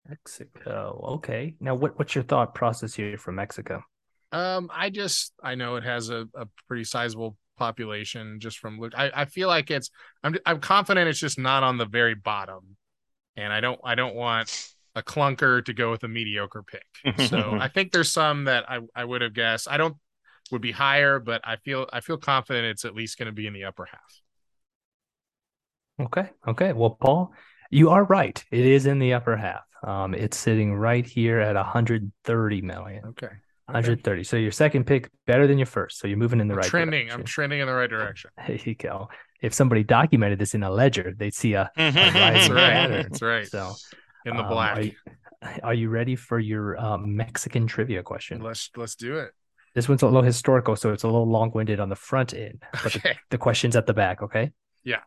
[0.07, 0.99] Mexico.
[1.17, 1.55] Okay.
[1.59, 3.83] Now, what what's your thought process here for Mexico?
[4.31, 8.93] Um, I just I know it has a, a pretty sizable population just from look.
[8.97, 9.91] I, I feel like it's
[10.23, 12.77] I'm I'm confident it's just not on the very bottom,
[13.35, 17.27] and I don't I don't want a clunker to go with a mediocre pick.
[17.27, 19.67] So I think there's some that I I would have guessed.
[19.69, 19.97] I don't
[20.51, 23.45] would be higher, but I feel I feel confident it's at least going to be
[23.45, 24.21] in the upper half.
[26.01, 26.29] Okay.
[26.47, 26.73] Okay.
[26.73, 27.33] Well, Paul,
[27.69, 28.43] you are right.
[28.51, 29.63] It is in the upper half.
[29.83, 33.05] Um, it's sitting right here at 130 million.
[33.07, 33.29] Okay.
[33.69, 33.75] Okay.
[33.77, 34.23] 130.
[34.23, 35.99] So your second pick better than your first.
[35.99, 37.07] So you're moving in the I'm right trending.
[37.07, 37.19] direction.
[37.21, 38.31] I'm trending in the right direction.
[38.47, 39.09] There you go.
[39.41, 42.57] If somebody documented this in a ledger, they'd see a, a That's right.
[42.73, 43.07] pattern.
[43.09, 43.47] That's right.
[43.47, 43.73] So
[44.25, 44.77] In the um, black.
[44.77, 44.91] Are you,
[45.63, 48.41] are you ready for your um, Mexican trivia question?
[48.41, 49.31] Let's let's do it.
[49.75, 52.91] This one's a little historical, so it's a little long-winded on the front end, but
[52.91, 54.21] the, the question's at the back.
[54.23, 54.51] Okay.
[54.83, 55.01] Yeah.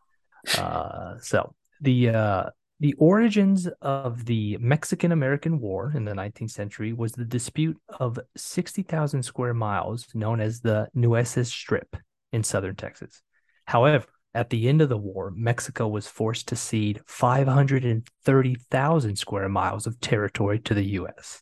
[0.56, 2.44] Uh, so the uh,
[2.82, 8.18] the origins of the Mexican American War in the 19th century was the dispute of
[8.36, 11.96] 60,000 square miles known as the Nueces Strip
[12.32, 13.22] in southern Texas.
[13.66, 19.86] However, at the end of the war, Mexico was forced to cede 530,000 square miles
[19.86, 21.40] of territory to the U.S.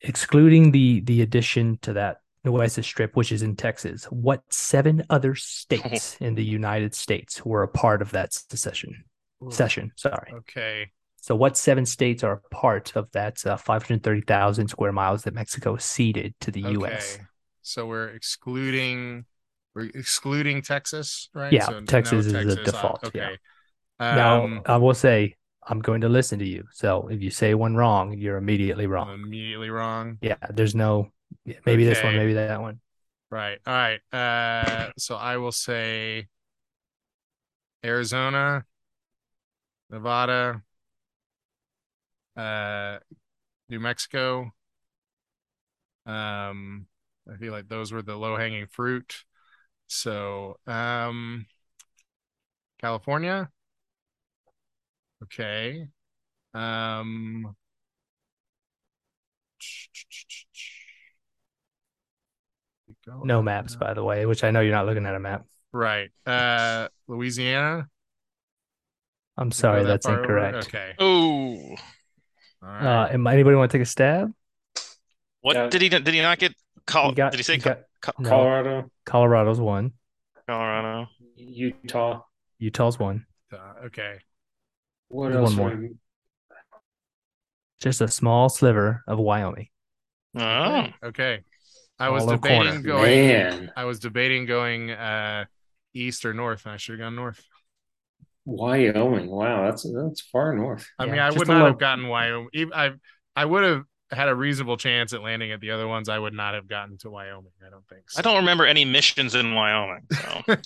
[0.00, 5.34] Excluding the the addition to that Nueces Strip, which is in Texas, what seven other
[5.34, 9.04] states in the United States were a part of that secession?
[9.48, 10.32] Cession, sorry.
[10.34, 10.90] Okay.
[11.22, 16.34] So, what seven states are part of that uh, 530,000 square miles that Mexico ceded
[16.40, 17.18] to the U.S.?
[17.62, 19.26] So we're excluding
[19.74, 21.52] we're excluding Texas, right?
[21.52, 23.28] Yeah, So Texas is the Texas, uh, default, yeah.
[23.28, 23.38] Okay.
[24.10, 26.64] Now, Um, I will say, I'm going to listen to you.
[26.72, 29.08] So, if you say one wrong, you're immediately I'm wrong.
[29.08, 30.18] immediately wrong.
[30.22, 31.12] Yeah, there's no
[31.66, 32.80] maybe this one, maybe that one.
[33.30, 33.58] Right.
[33.66, 34.00] All right.
[34.12, 36.26] Uh so I will say
[37.84, 38.64] Arizona,
[39.90, 40.62] Nevada,
[42.36, 42.98] uh
[43.68, 44.52] New Mexico.
[46.06, 46.86] Um
[47.30, 49.24] I feel like those were the low-hanging fruit.
[49.86, 51.46] So, um
[52.78, 53.50] California.
[55.22, 55.86] Okay.
[56.54, 57.54] Um.
[63.24, 65.44] No maps, by the way, which I know you're not looking at a map.
[65.72, 66.10] Right.
[66.26, 67.88] Uh Louisiana.
[69.40, 70.22] I'm sorry, that that's far over?
[70.22, 70.68] incorrect.
[70.68, 70.94] Okay.
[70.98, 71.76] Oh,
[72.62, 74.32] All Uh, am- anybody want to take a stab?
[75.40, 75.68] what Yeah.
[75.68, 76.54] did he did he not get?
[76.86, 79.92] Col- You got- did he say you got- Co- no, Colorado, Colorado's one.
[80.46, 81.08] Colorado?
[81.36, 82.22] Utah.
[82.58, 83.26] Utah's one.
[83.52, 84.18] Uh, okay.
[85.08, 85.54] What There's else?
[85.56, 85.88] one were-
[87.80, 89.68] Just a small sliver of Wyoming.
[90.34, 91.40] Oh, Okay.
[91.98, 95.44] I was Hollow debating going Man, I was debating going uh
[95.94, 97.42] east or north, and I should have gone north.
[98.50, 99.30] Wyoming.
[99.30, 100.86] Wow, that's that's far north.
[100.98, 102.48] I Yeah, mean, I would not low- have gotten Wyoming.
[102.74, 102.92] I
[103.36, 106.08] I would have had a reasonable chance at landing at the other ones.
[106.08, 107.52] I would not have gotten to Wyoming.
[107.64, 108.10] I don't think.
[108.10, 108.18] So.
[108.18, 110.06] I don't remember any missions in Wyoming.
[110.12, 110.56] So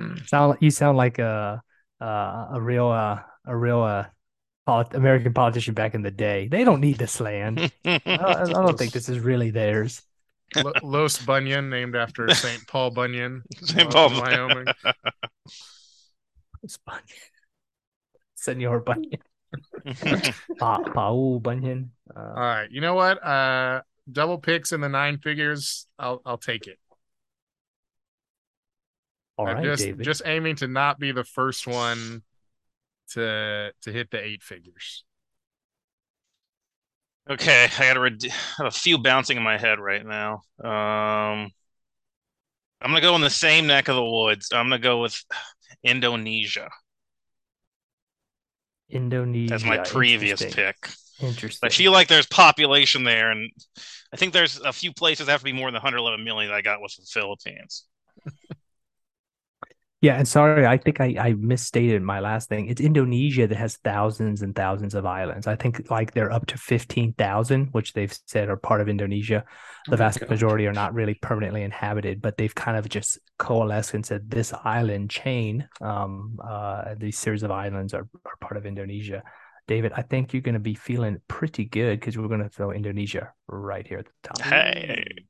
[0.26, 1.62] Sound you sound like a
[2.00, 4.06] uh, a real uh, a real uh,
[4.66, 6.48] polit- American politician back in the day.
[6.48, 7.70] They don't need this land.
[7.84, 10.02] I, I I don't think this is really theirs.
[10.56, 13.82] Lo- Los Bunyan, named after Saint Paul Bunyan, St.
[13.88, 14.66] uh, Paul Wyoming.
[16.64, 17.02] It's Bunyan.
[18.34, 19.20] Senor Bunyan.
[20.58, 21.92] Pa- Paul Bunyan.
[22.16, 23.22] All Uh, right, you know what?
[23.24, 25.86] Uh, double picks in the nine figures.
[25.98, 26.78] I'll I'll take it.
[29.36, 30.04] all just David.
[30.04, 32.22] just aiming to not be the first one
[33.10, 35.04] to to hit the eight figures.
[37.30, 40.42] okay, I got a, red- I have a few bouncing in my head right now.
[40.62, 41.50] Um,
[42.80, 44.50] I'm gonna go in the same neck of the woods.
[44.52, 45.22] I'm gonna go with
[45.82, 46.70] Indonesia
[48.88, 49.54] Indonesia.
[49.54, 50.64] as my previous Interesting.
[50.64, 50.76] pick.
[51.20, 51.66] Interesting.
[51.66, 53.50] I feel like there's population there, and
[54.12, 56.56] I think there's a few places that have to be more than 111 million that
[56.56, 57.84] I got with the Philippines.
[60.04, 62.68] Yeah, and sorry, I think I, I misstated my last thing.
[62.68, 65.46] It's Indonesia that has thousands and thousands of islands.
[65.46, 69.46] I think like they're up to 15,000, which they've said are part of Indonesia.
[69.88, 70.28] The Oh vast God.
[70.28, 74.52] majority are not really permanently inhabited, but they've kind of just coalesced and said this
[74.62, 79.22] island chain, um, uh, these series of islands are, are part of Indonesia.
[79.66, 82.70] David, I think you're going to be feeling pretty good because we're going to throw
[82.70, 84.42] Indonesia right here at the top.
[84.42, 85.24] Hey,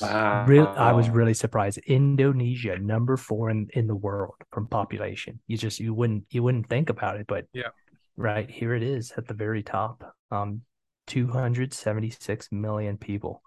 [0.00, 0.44] Wow.
[0.46, 1.78] Real, I was really surprised.
[1.78, 5.40] Indonesia, number four in, in the world from population.
[5.46, 7.70] You just you wouldn't you wouldn't think about it, but Yeah.
[8.16, 10.14] right here it is at the very top.
[10.30, 10.62] Um,
[11.06, 13.42] two hundred seventy six million people.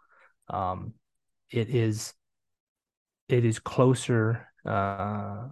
[0.49, 0.93] Um,
[1.49, 2.13] it is
[3.29, 4.47] it is closer.
[4.65, 5.47] Uh,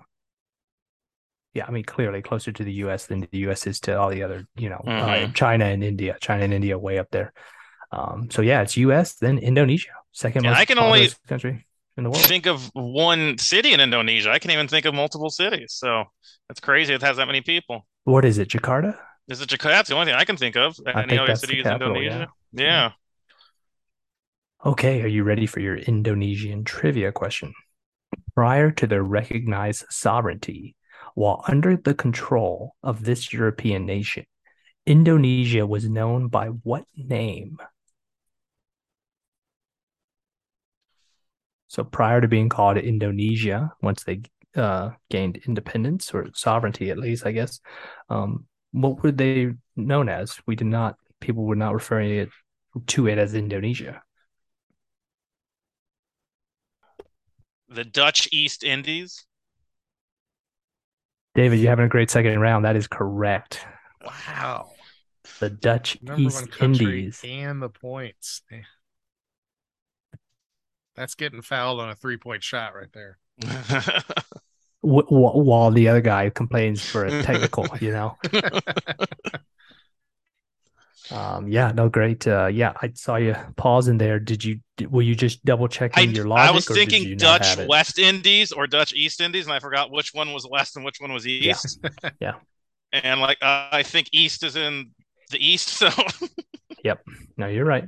[1.53, 3.07] yeah, I mean clearly closer to the U.S.
[3.07, 3.65] than the U.S.
[3.67, 5.33] is to all the other, you know, uh, Mhm.
[5.35, 6.17] China and India.
[6.21, 7.33] China and India way up there.
[7.91, 9.15] Um, so yeah, it's U.S.
[9.15, 11.65] then Indonesia, second Yeah, most I can only country
[11.97, 12.23] in the world.
[12.23, 14.29] think of one city in Indonesia.
[14.31, 15.73] I can't even think of multiple cities.
[15.73, 16.05] So
[16.47, 16.93] that's crazy.
[16.93, 17.87] It has that many people.
[18.03, 18.95] What is it, Jakarta?
[19.27, 19.73] Is it Jakarta?
[19.81, 20.75] That's the only thing I can think of.
[20.85, 22.29] I Any other cities in Indonesia?
[22.53, 22.91] Yeah.
[24.65, 27.53] Okay, are you ready for your Indonesian trivia question?
[28.35, 30.75] Prior to their recognized sovereignty,
[31.15, 34.25] while under the control of this European nation,
[34.85, 37.57] Indonesia was known by what name?
[41.67, 44.21] So prior to being called Indonesia, once they
[44.55, 47.59] uh, gained independence or sovereignty, at least, I guess,
[48.09, 50.39] um, what were they known as?
[50.47, 52.29] We did not, people were not referring it
[52.87, 54.01] to it as Indonesia.
[57.67, 59.25] The Dutch East Indies.
[61.39, 62.65] David, you're having a great second round.
[62.65, 63.65] That is correct.
[64.05, 64.71] Wow.
[65.39, 67.21] The Dutch Number East Indies.
[67.23, 68.41] and the points.
[70.97, 73.19] That's getting fouled on a three point shot right there.
[74.81, 78.17] While the other guy complains for a technical, you know.
[81.11, 82.27] Um, yeah, no, great.
[82.27, 84.19] Uh, yeah, I saw you pause in there.
[84.19, 84.59] Did you?
[84.89, 86.49] Were you just double I, checking your logic?
[86.49, 87.57] I was or did you thinking Dutch?
[87.67, 90.97] West Indies or Dutch East Indies, and I forgot which one was West and which
[90.99, 91.79] one was East.
[91.83, 92.09] Yeah.
[92.19, 92.33] yeah.
[92.93, 94.91] And like uh, I think East is in
[95.31, 95.89] the East, so
[96.83, 97.01] yep.
[97.37, 97.85] No, you're right.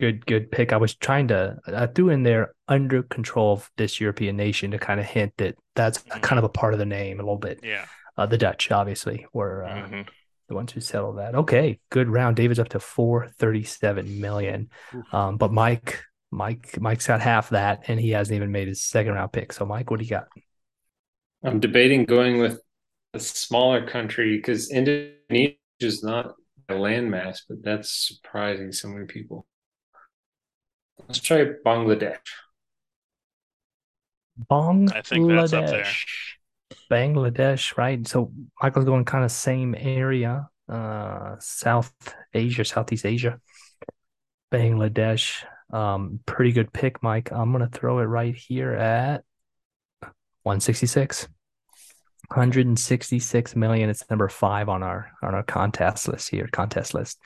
[0.00, 0.72] Good, good pick.
[0.72, 1.56] I was trying to.
[1.66, 5.54] I threw in there under control of this European nation to kind of hint that
[5.74, 7.60] that's kind of a part of the name a little bit.
[7.62, 7.86] yeah.
[8.18, 10.08] Uh, the Dutch, obviously, were uh, Mhm.
[10.48, 11.34] The ones who settled that.
[11.34, 12.36] Okay, good round.
[12.36, 14.68] David's up to 437 million.
[15.12, 19.14] Um, but Mike, Mike, Mike's got half that, and he hasn't even made his second
[19.14, 19.52] round pick.
[19.52, 20.28] So, Mike, what do you got?
[21.42, 22.60] I'm debating going with
[23.14, 26.34] a smaller country because Indonesia is not
[26.68, 29.46] a landmass, but that's surprising so many people.
[30.98, 32.18] Let's try Bangladesh.
[34.50, 34.92] Bangladesh.
[34.92, 35.86] I think that's up there.
[36.90, 38.06] Bangladesh, right?
[38.06, 41.92] So Michael's going kind of same area, uh, South
[42.34, 43.40] Asia, Southeast Asia.
[44.52, 47.30] Bangladesh, um, pretty good pick, Mike.
[47.32, 49.24] I'm gonna throw it right here at
[50.42, 51.28] 166.
[52.28, 53.88] 166 million.
[53.88, 57.20] It's number five on our on our contest list here, contest list.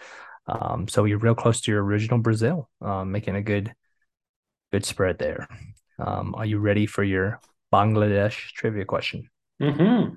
[0.47, 3.72] Um, so you're real close to your original Brazil, um, making a good
[4.72, 5.49] good spread there.
[5.99, 7.41] Um, are you ready for your
[7.72, 9.30] Bangladesh trivia question?
[9.61, 10.14] Mm-hmm.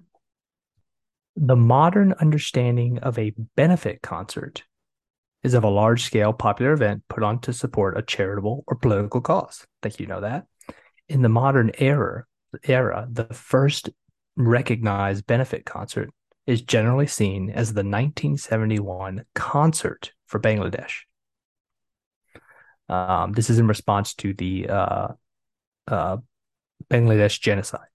[1.36, 4.64] The modern understanding of a benefit concert
[5.44, 9.20] is of a large scale popular event put on to support a charitable or political
[9.20, 9.66] cause.
[9.82, 10.46] I think you know that.
[11.10, 12.26] In the modern era,
[12.64, 13.90] era, the first
[14.36, 16.10] recognized benefit concert
[16.48, 21.02] is generally seen as the 1971 concert for Bangladesh.
[22.90, 25.08] Um, this is in response to the uh,
[25.88, 26.18] uh,
[26.90, 27.88] Bangladesh genocide,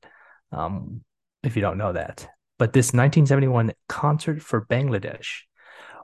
[0.51, 1.03] um,
[1.43, 2.29] if you don't know that.
[2.59, 5.43] But this 1971 concert for Bangladesh,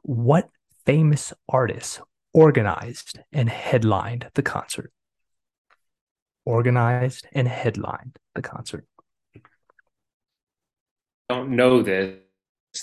[0.03, 0.49] what
[0.87, 2.01] famous artist
[2.33, 4.93] organized and headlined the concert?
[6.45, 8.87] Organized and headlined the concert.
[11.29, 12.19] don't know this.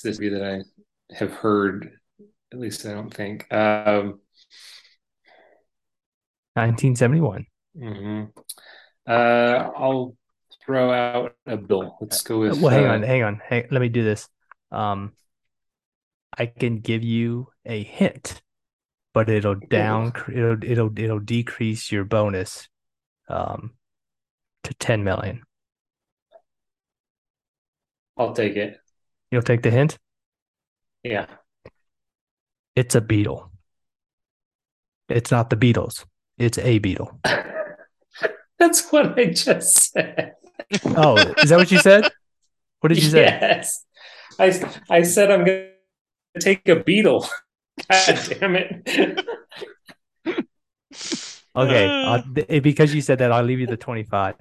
[0.03, 1.91] This be that I have heard.
[2.51, 3.51] At least I don't think.
[3.53, 4.19] Um,
[6.55, 7.45] 1971.
[7.77, 8.29] mhm.
[9.07, 10.17] uh, I'll
[10.71, 11.97] throw out a bill.
[11.99, 12.61] Let's go with.
[12.61, 13.41] well, hang uh, on, hang on.
[13.45, 14.29] Hang, let me do this.
[14.71, 15.11] Um,
[16.37, 18.41] I can give you a hint,
[19.13, 22.69] but it'll down it'll it'll it'll decrease your bonus
[23.27, 23.71] um
[24.63, 25.41] to 10 million.
[28.15, 28.77] I'll take it.
[29.29, 29.97] You'll take the hint?
[31.03, 31.25] Yeah.
[32.75, 33.51] It's a beetle.
[35.09, 36.05] It's not the Beatles.
[36.37, 37.19] It's a beetle.
[38.59, 40.33] That's what I just said.
[40.85, 42.09] Oh, is that what you said?
[42.79, 43.23] What did you say?
[43.23, 43.85] Yes.
[44.39, 45.67] I, I said I'm going
[46.35, 47.27] to take a beetle.
[47.89, 49.25] God damn it.
[51.55, 54.35] Okay, uh, th- because you said that, I'll leave you the 25.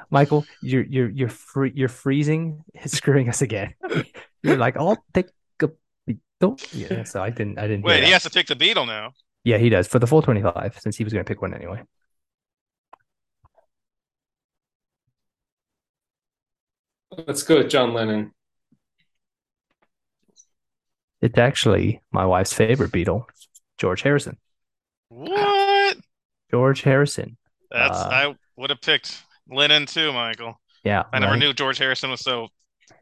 [0.10, 3.74] Michael, you're you're you're free, you're freezing, screwing us again.
[4.42, 5.28] You're like, I'll take
[5.62, 5.70] a
[6.06, 6.58] beetle.
[6.72, 7.84] Yeah, so I didn't I didn't.
[7.84, 9.12] Wait, he has to take the beetle now.
[9.44, 11.82] Yeah, he does for the full 25 since he was going to pick one anyway.
[17.26, 18.32] Let's go with John Lennon.
[21.20, 23.26] It's actually my wife's favorite Beatle,
[23.78, 24.38] George Harrison.
[25.08, 25.98] What?
[26.50, 27.36] George Harrison.
[27.70, 30.60] That's Uh, I would have picked Lennon too, Michael.
[30.84, 31.04] Yeah.
[31.12, 31.38] I never right?
[31.38, 32.48] knew George Harrison was so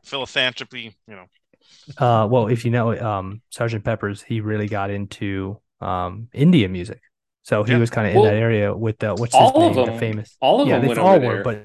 [0.05, 0.95] philanthropy.
[1.09, 1.27] You know.
[1.97, 7.01] Uh, well, if you know, um, Sergeant Pepper's, he really got into um Indian music.
[7.51, 7.79] So he Yeah.
[7.79, 9.93] was kind of in Well, that area with the what's his all of name, the
[9.99, 10.37] famous.
[10.41, 11.43] all of yeah, them they went all over were, there.
[11.43, 11.57] but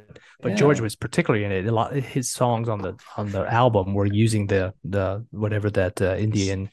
[0.42, 1.66] but George was particularly in it.
[1.68, 6.02] A lot his songs on the on the album were using the the whatever that
[6.02, 6.70] uh, Indian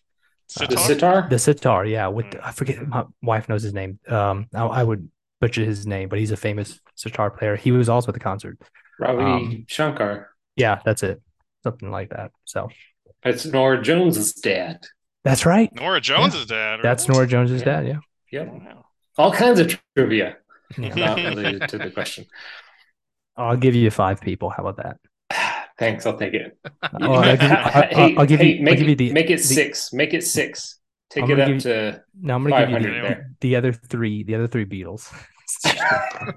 [0.58, 0.78] The Sitar?
[0.78, 1.26] sitar?
[1.30, 1.84] the sitar.
[1.86, 2.40] Yeah, with Mm.
[2.42, 3.98] I forget my wife knows his name.
[4.08, 5.10] Um, I, I would
[5.40, 7.56] butcher his name, but he's a famous sitar player.
[7.56, 8.56] He was also at the concert.
[8.98, 10.30] Ravi um, Shankar.
[10.56, 11.20] Yeah, that's it,
[11.64, 12.32] something like that.
[12.44, 12.68] So
[13.24, 14.86] It's Norah Jones's dad.
[15.24, 15.70] that's right.
[15.74, 16.80] Norah Jones's dad.
[16.80, 17.08] or That's?
[17.08, 17.80] Norah Jones's Yeah.
[17.80, 17.86] dad.
[17.86, 18.00] Yeah.
[18.30, 18.82] Yep.
[19.18, 20.36] All kinds of trivia
[20.78, 22.26] not related to the question.
[23.36, 24.50] I'll give you five people.
[24.50, 24.98] How about
[25.30, 25.68] that?
[25.78, 26.58] Thanks, I'll take it.
[27.00, 29.12] Oh, I'll give you, I'll, hey, I'll give hey, you, make, give you it, the.
[29.12, 29.92] make it the- six.
[29.92, 30.78] Make it six.
[31.10, 34.22] Take it up to No, I'm gonna give you the, the other three.
[34.22, 35.12] The other three Beatles.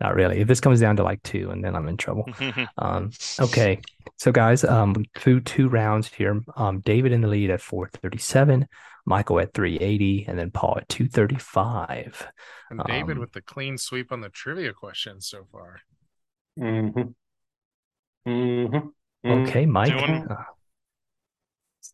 [0.00, 0.38] Not really.
[0.40, 2.24] If this comes down to like two, and then I'm in trouble.
[2.78, 3.80] Um, okay,
[4.16, 8.68] so guys, um, through two rounds here, um, David in the lead at 437,
[9.06, 12.28] Michael at 380, and then Paul at 235.
[12.70, 15.80] And David Um, with the clean sweep on the trivia questions so far.
[16.58, 17.14] Mhm.
[18.26, 18.92] Mhm.
[19.26, 20.44] Okay, Mike, Doing- uh,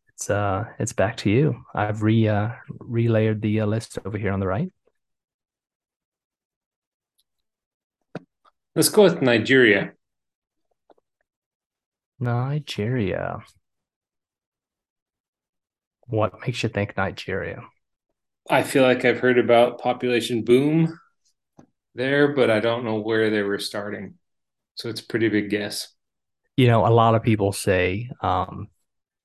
[0.08, 1.64] it's uh, it's back to you.
[1.74, 2.50] I've re uh,
[2.80, 4.70] relayered the uh, list over here on the right.
[8.74, 9.92] Let's go with Nigeria.
[12.18, 13.44] Nigeria.
[16.06, 17.62] What makes you think Nigeria?
[18.50, 20.98] I feel like I've heard about population boom
[21.94, 24.14] there, but I don't know where they were starting.
[24.74, 25.88] So it's a pretty big guess.
[26.56, 28.68] You know, a lot of people say um,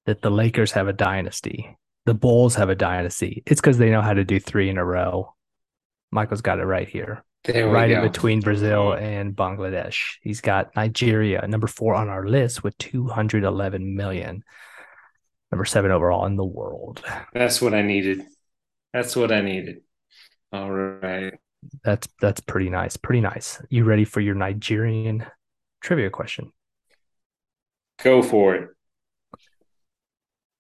[0.06, 1.76] that the Lakers have a dynasty,
[2.06, 3.44] the Bulls have a dynasty.
[3.46, 5.36] It's because they know how to do three in a row.
[6.12, 10.18] Michael's got it right here, There we right in between Brazil and Bangladesh.
[10.22, 14.44] He's got Nigeria, number four on our list with 211 million,
[15.52, 17.04] number seven overall in the world.
[17.34, 18.24] That's what I needed.
[18.94, 19.82] That's what I needed.
[20.52, 21.34] All right.
[21.84, 22.98] That's that's pretty nice.
[22.98, 23.62] Pretty nice.
[23.70, 25.26] You ready for your Nigerian
[25.82, 26.52] trivia question?
[28.04, 28.70] Go for it.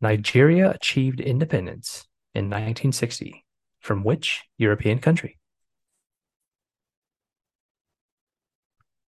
[0.01, 3.45] Nigeria achieved independence in 1960
[3.79, 5.38] from which European country?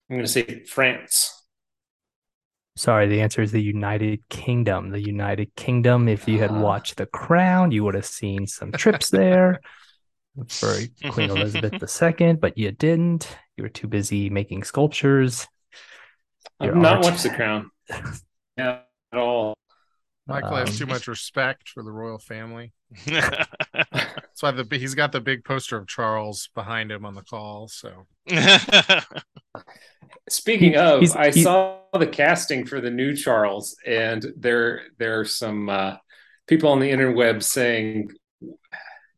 [0.10, 1.36] I'm going to say France.
[2.76, 4.90] Sorry, the answer is the United Kingdom.
[4.90, 6.08] The United Kingdom.
[6.08, 6.62] If you had Ah.
[6.62, 9.60] watched The Crown, you would have seen some trips there
[10.48, 10.74] for
[11.12, 11.74] Queen Elizabeth
[12.22, 13.38] II, but you didn't.
[13.58, 15.46] You were too busy making sculptures.
[16.62, 17.06] Your I've not art.
[17.06, 17.72] watched The Crown.
[18.58, 18.82] Yeah,
[19.14, 19.54] at all.
[20.28, 22.74] Michael has Um, too much respect for the royal family.
[24.42, 27.68] That's why the he's got the big poster of Charles behind him on the call.
[27.68, 28.06] So
[30.30, 34.84] Speaking He- of, he's- I he- saw the casting for the new Charles, and there
[34.98, 35.98] there are some uh,
[36.48, 38.12] people on the interweb saying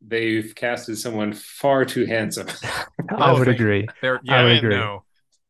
[0.06, 2.48] they've casted someone far too handsome.
[3.16, 3.88] I would they- agree.
[4.02, 4.76] There, I yeah, would I agree.
[4.76, 5.04] know.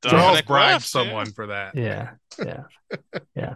[0.03, 1.03] Charles Dominic bribed West, yeah.
[1.03, 1.75] someone for that.
[1.75, 2.09] Yeah,
[2.43, 2.63] yeah,
[3.35, 3.53] yeah.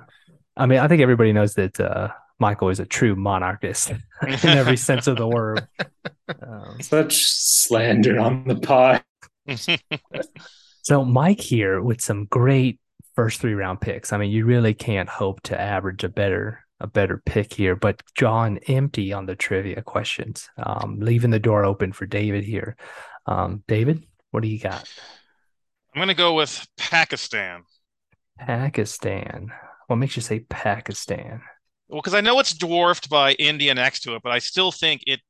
[0.55, 2.09] I mean, I think everybody knows that uh,
[2.39, 5.67] Michael is a true monarchist in every sense of the word.
[6.41, 9.03] Um, Such slander on the pod.
[10.81, 12.79] so Mike here with some great
[13.15, 14.11] first three round picks.
[14.11, 17.75] I mean, you really can't hope to average a better a better pick here.
[17.75, 22.75] But John, empty on the trivia questions, um, leaving the door open for David here.
[23.25, 24.89] Um, David, what do you got?
[25.93, 27.63] I'm gonna go with Pakistan.
[28.37, 29.51] Pakistan.
[29.87, 31.41] What makes you say Pakistan?
[31.87, 35.03] Well, because I know it's dwarfed by India next to it, but I still think
[35.07, 35.21] it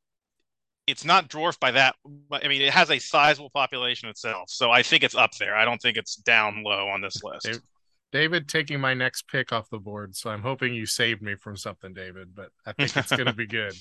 [0.87, 1.95] it's not dwarfed by that.
[2.31, 5.55] I mean, it has a sizable population itself, so I think it's up there.
[5.55, 7.45] I don't think it's down low on this list.
[7.45, 7.61] David-
[8.11, 11.57] David taking my next pick off the board, so I'm hoping you saved me from
[11.57, 12.33] something, David.
[12.33, 13.73] But I think it's going to be good.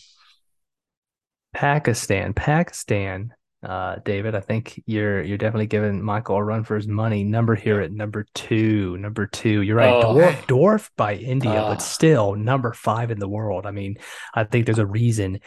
[1.55, 3.33] Pakistan, Pakistan,
[3.65, 4.35] uh, David.
[4.35, 7.25] I think you're you're definitely giving Michael a run for his money.
[7.25, 8.97] Number here at number two.
[8.99, 9.62] Number two.
[9.62, 9.93] You're right.
[9.93, 10.15] Oh.
[10.15, 11.71] Dwarf, dwarfed by India, Ah.
[11.71, 13.67] but still number five in the world.
[13.67, 13.97] I mean,
[14.35, 15.41] I think there's a reason.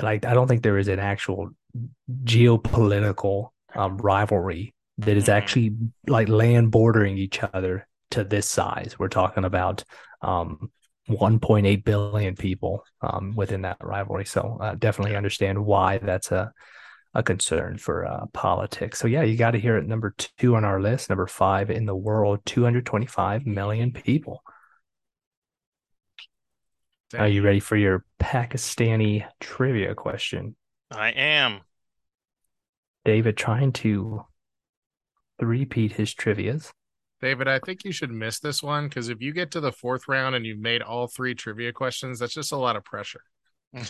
[0.00, 1.50] Like, I don't think there is an actual
[2.24, 5.32] geopolitical um, rivalry that is Mhm.
[5.32, 5.72] actually
[6.06, 8.96] like land bordering each other to this size.
[8.98, 9.84] We're talking about
[10.22, 10.70] um,
[11.08, 14.24] 1.8 billion people um, within that rivalry.
[14.24, 16.52] So uh, definitely understand why that's a
[17.14, 18.98] a concern for uh, politics.
[18.98, 21.86] So yeah, you got to hear it number two on our list, number five in
[21.86, 24.42] the world, 225 million people.
[27.16, 30.56] Are you ready for your Pakistani trivia question?
[30.90, 31.60] I am.
[33.04, 34.24] David trying to
[35.40, 36.70] repeat his trivias.
[37.20, 40.06] David, I think you should miss this one because if you get to the fourth
[40.06, 43.22] round and you've made all three trivia questions, that's just a lot of pressure.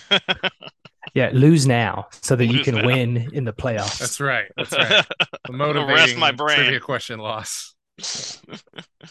[1.14, 2.87] Yeah, lose now so that you can now.
[2.87, 3.99] win in the playoffs.
[3.99, 4.51] That's right.
[4.57, 5.05] That's right.
[5.18, 6.59] The I'm motivating rest my brain.
[6.59, 7.74] trivia question loss.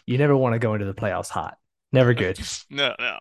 [0.05, 1.57] You never want to go into the playoffs hot.
[1.91, 2.39] Never good.
[2.69, 3.19] no, no.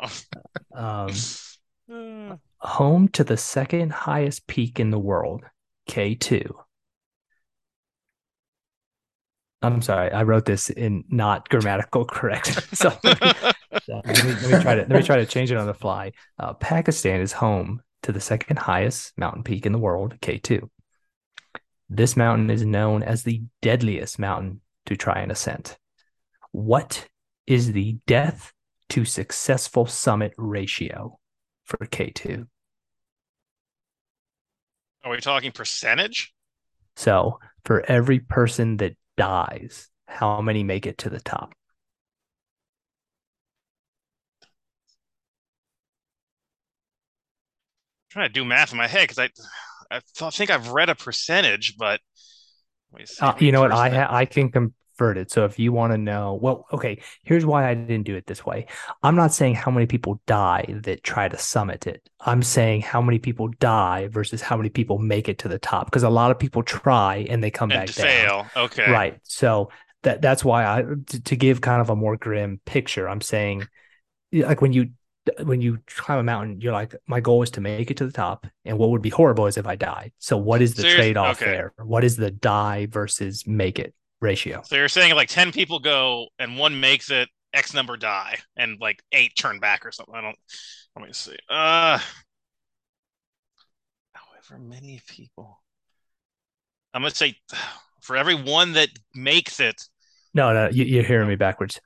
[0.78, 5.42] Um, home to the second highest peak in the world,
[5.88, 6.52] K2.
[9.62, 12.76] I'm sorry, I wrote this in not grammatical correct.
[12.76, 12.92] so
[13.88, 15.66] let me, let me, let me try to let me try to change it on
[15.66, 16.12] the fly.
[16.38, 20.68] Uh, Pakistan is home to the second highest mountain peak in the world, K2.
[21.88, 25.76] This mountain is known as the deadliest mountain to try and ascent.
[26.52, 27.06] What
[27.46, 28.52] is the death
[28.90, 31.18] to successful summit ratio
[31.64, 32.46] for K2?
[35.04, 36.34] Are we talking percentage?
[36.96, 41.54] So for every person that dies, how many make it to the top?
[48.16, 49.30] Trying to do math in my head because I,
[49.90, 52.00] I th- think I've read a percentage, but
[53.04, 53.24] see.
[53.24, 53.72] Uh, you know what?
[53.72, 55.30] I ha- I can convert it.
[55.30, 58.44] So if you want to know, well, okay, here's why I didn't do it this
[58.44, 58.66] way.
[59.02, 62.08] I'm not saying how many people die that try to summit it.
[62.20, 65.86] I'm saying how many people die versus how many people make it to the top.
[65.86, 68.06] Because a lot of people try and they come and back down.
[68.06, 68.46] fail.
[68.56, 68.90] Okay.
[68.90, 69.20] Right.
[69.24, 69.70] So
[70.02, 73.66] that that's why I to, to give kind of a more grim picture, I'm saying
[74.32, 74.90] like when you
[75.42, 78.12] when you climb a mountain, you're like, my goal is to make it to the
[78.12, 78.46] top.
[78.64, 80.12] And what would be horrible is if I died.
[80.18, 81.50] So what is the So trade-off okay.
[81.50, 81.72] there?
[81.78, 84.62] What is the die versus make it ratio?
[84.64, 88.78] So you're saying like 10 people go and one makes it, X number die, and
[88.80, 90.14] like eight turn back or something.
[90.14, 90.36] I don't,
[90.96, 91.36] let me see.
[91.48, 91.98] Uh,
[94.12, 95.60] however many people.
[96.94, 97.36] I'm going to say
[98.00, 99.82] for every one that makes it,
[100.34, 101.80] No, no, you, you're hearing me backwards.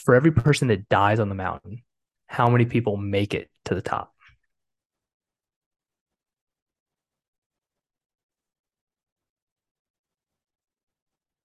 [0.00, 1.82] For every person that dies on the mountain,
[2.26, 4.12] how many people make it to the top?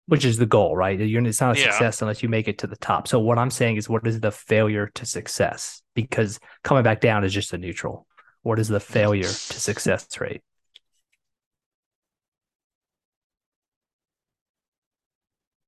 [0.08, 1.00] Which is the goal, right?
[1.00, 1.72] You're, it's not a Yeah.
[1.72, 3.08] success unless you make it to the top.
[3.08, 5.82] So what I'm saying is, what is the failure to success?
[5.96, 8.08] Because coming back down is just a neutral.
[8.42, 10.42] What is the failure to success rate?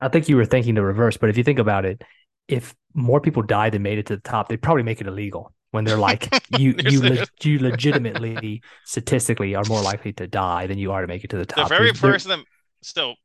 [0.01, 2.01] I think you were thinking the reverse, but if you think about it,
[2.48, 5.54] if more people die than made it to the top, they'd probably make it illegal
[5.72, 6.30] when they're like
[6.60, 11.08] you you le- you legitimately statistically are more likely to die than you are to
[11.08, 11.68] make it to the top.
[11.70, 12.39] the very there- person that,
[12.82, 13.16] so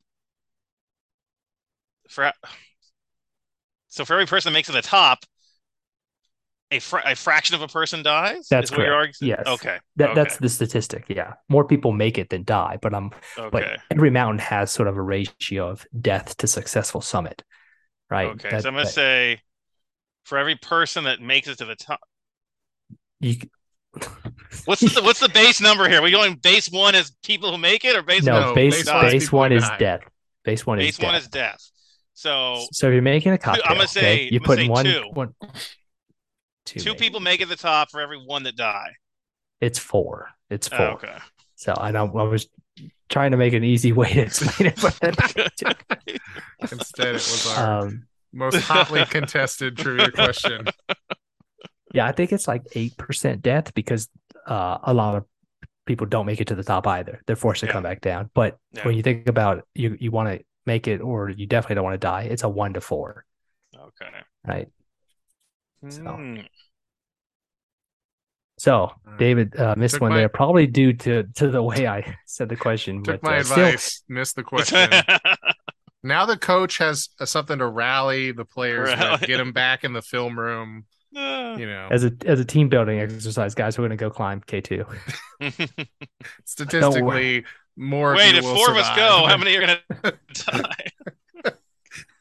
[2.09, 2.33] for,
[3.89, 5.25] so for every person that makes it to the top,
[6.71, 8.47] a, fra- a fraction of a person dies?
[8.49, 9.17] That's what you're correct.
[9.21, 9.37] arguing?
[9.39, 9.47] Yes.
[9.47, 9.79] Okay.
[9.97, 10.15] that, okay.
[10.15, 11.05] that's the statistic.
[11.09, 13.49] Yeah, more people make it than die, but um, Okay.
[13.51, 17.43] but every mountain has sort of a ratio of death to successful summit.
[18.11, 18.29] Right?
[18.29, 19.41] Okay, That- so I'm gonna that- say
[20.25, 22.01] for every person that makes it to the top.
[23.21, 23.37] you,
[24.67, 26.03] What's the what's the base number here?
[26.03, 28.85] we going base one is people who make it, or base no, No, base base
[28.85, 30.01] base, one is people one is death.
[30.45, 31.23] Base one base is one death.
[31.23, 31.71] is death.
[32.15, 35.05] So So if you're making a cocktail, I'm gonna say- okay, you put one, two.
[35.13, 35.35] one,
[36.67, 38.93] two, two people make it to the top for every one that die.
[39.61, 40.31] It's four.
[40.51, 40.87] It's Oh, four.
[40.93, 41.17] okay.
[41.57, 42.11] So I don't.
[42.17, 42.47] I was
[43.09, 44.99] trying to make an easy way to explain it, but
[46.73, 50.67] Instead, it was our um, most hotly contested trivia question.
[51.95, 54.09] yeah, I think it's like eight percent death because
[54.47, 55.25] uh, a lot of
[55.87, 57.23] people don't make it to the top either.
[57.27, 57.73] They're forced to Yeah.
[57.73, 58.31] come back down.
[58.35, 58.85] But Yeah.
[58.87, 61.95] when you think about you, you want to make it, or you definitely don't want
[61.95, 62.23] to die.
[62.25, 63.25] It's a one to four,
[63.75, 64.11] Okay.
[64.47, 64.69] right?
[65.89, 66.41] So- Hmm.
[68.59, 72.17] So David uh, missed Took one my- there, probably due to to the way I
[72.27, 73.03] said the question.
[73.03, 74.91] Took but my uh, still- advice, missed the question.
[76.03, 79.11] now the coach has uh, something to rally the players Rally.
[79.13, 80.85] with, get them back in the film room.
[81.11, 84.61] You know, as a as a team building exercise, guys, we're gonna go climb K
[84.61, 84.85] two.
[86.45, 87.45] statistically,
[87.77, 88.13] more.
[88.13, 90.13] of Wait, you if will four of us go, how many are gonna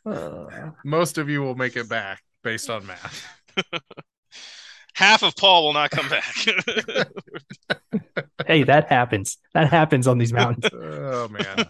[0.06, 0.74] die?
[0.86, 3.28] Most of you will make it back based on math.
[4.98, 6.34] Half of Paul will not come back.
[8.48, 9.38] hey, that happens.
[9.54, 10.66] That happens on these mountains.
[10.74, 11.66] Oh man.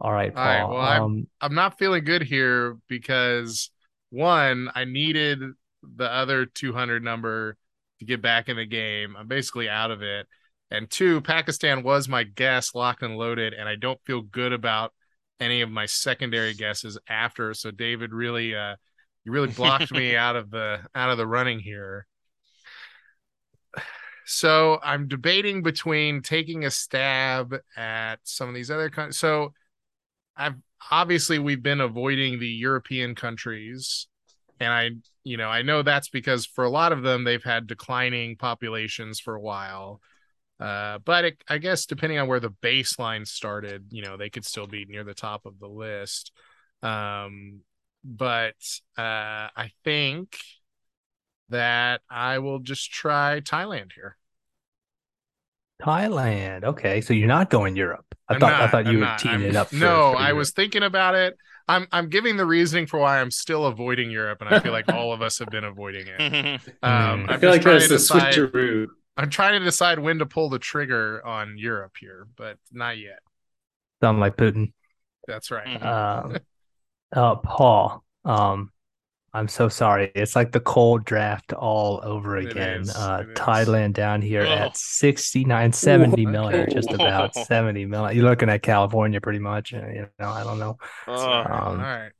[0.00, 0.42] All right, Paul.
[0.42, 3.70] All right, well, I'm- um, I'm not feeling good here because
[4.10, 5.40] one, I needed
[5.82, 7.56] the other 200 number
[7.98, 9.14] to get back in the game.
[9.18, 10.26] I'm basically out of it.
[10.70, 14.92] And two, Pakistan was my guess locked and loaded, and I don't feel good about
[15.40, 17.54] any of my secondary guesses after.
[17.54, 18.76] So David really uh
[19.24, 22.06] you really blocked me out of the out of the running here.
[24.32, 29.18] So I'm debating between taking a stab at some of these other countries.
[29.18, 29.54] So
[30.36, 30.54] I've
[30.88, 34.06] obviously we've been avoiding the European countries.
[34.60, 34.90] And I,
[35.24, 39.18] you know, I know that's because for a lot of them they've had declining populations
[39.18, 40.00] for a while.
[40.60, 44.44] Uh, but it, I guess depending on where the baseline started, you know, they could
[44.44, 46.30] still be near the top of the list.
[46.84, 47.62] Um,
[48.04, 48.54] but
[48.96, 50.38] uh, I think
[51.48, 54.16] that I will just try Thailand here.
[55.80, 56.64] Thailand.
[56.64, 58.04] Okay, so you're not going Europe.
[58.28, 59.18] I I'm thought I not, thought I'm you were not.
[59.18, 59.68] teeing I'm- it up.
[59.68, 61.36] For, no, for I was thinking about it.
[61.68, 64.88] I'm I'm giving the reasoning for why I'm still avoiding Europe, and I feel like
[64.92, 66.20] all of us have been avoiding it.
[66.82, 67.30] Um, Mm.
[67.30, 68.34] I I'm feel like trying that's to the decide.
[68.34, 68.86] switcheroo.
[69.16, 73.18] I'm trying to decide when to pull the trigger on Europe here, but not yet.
[74.02, 74.72] sound like Putin.
[75.28, 75.66] That's right.
[75.66, 75.84] Mhm.
[75.84, 76.36] Um,
[77.12, 78.02] uh, Paul.
[78.24, 78.72] Um,
[79.32, 80.10] I'm so sorry.
[80.16, 82.80] It's like the cold draft all over again.
[82.82, 83.24] is, Uh.
[83.34, 84.50] Thailand down here Oh.
[84.52, 86.74] at 69, 70 million, Whoa.
[86.74, 88.16] just about 70 million.
[88.16, 89.72] You're looking at California pretty much.
[89.72, 90.78] uh, You know, I don't know.
[91.06, 91.28] Oh.
[91.38, 92.10] um, right.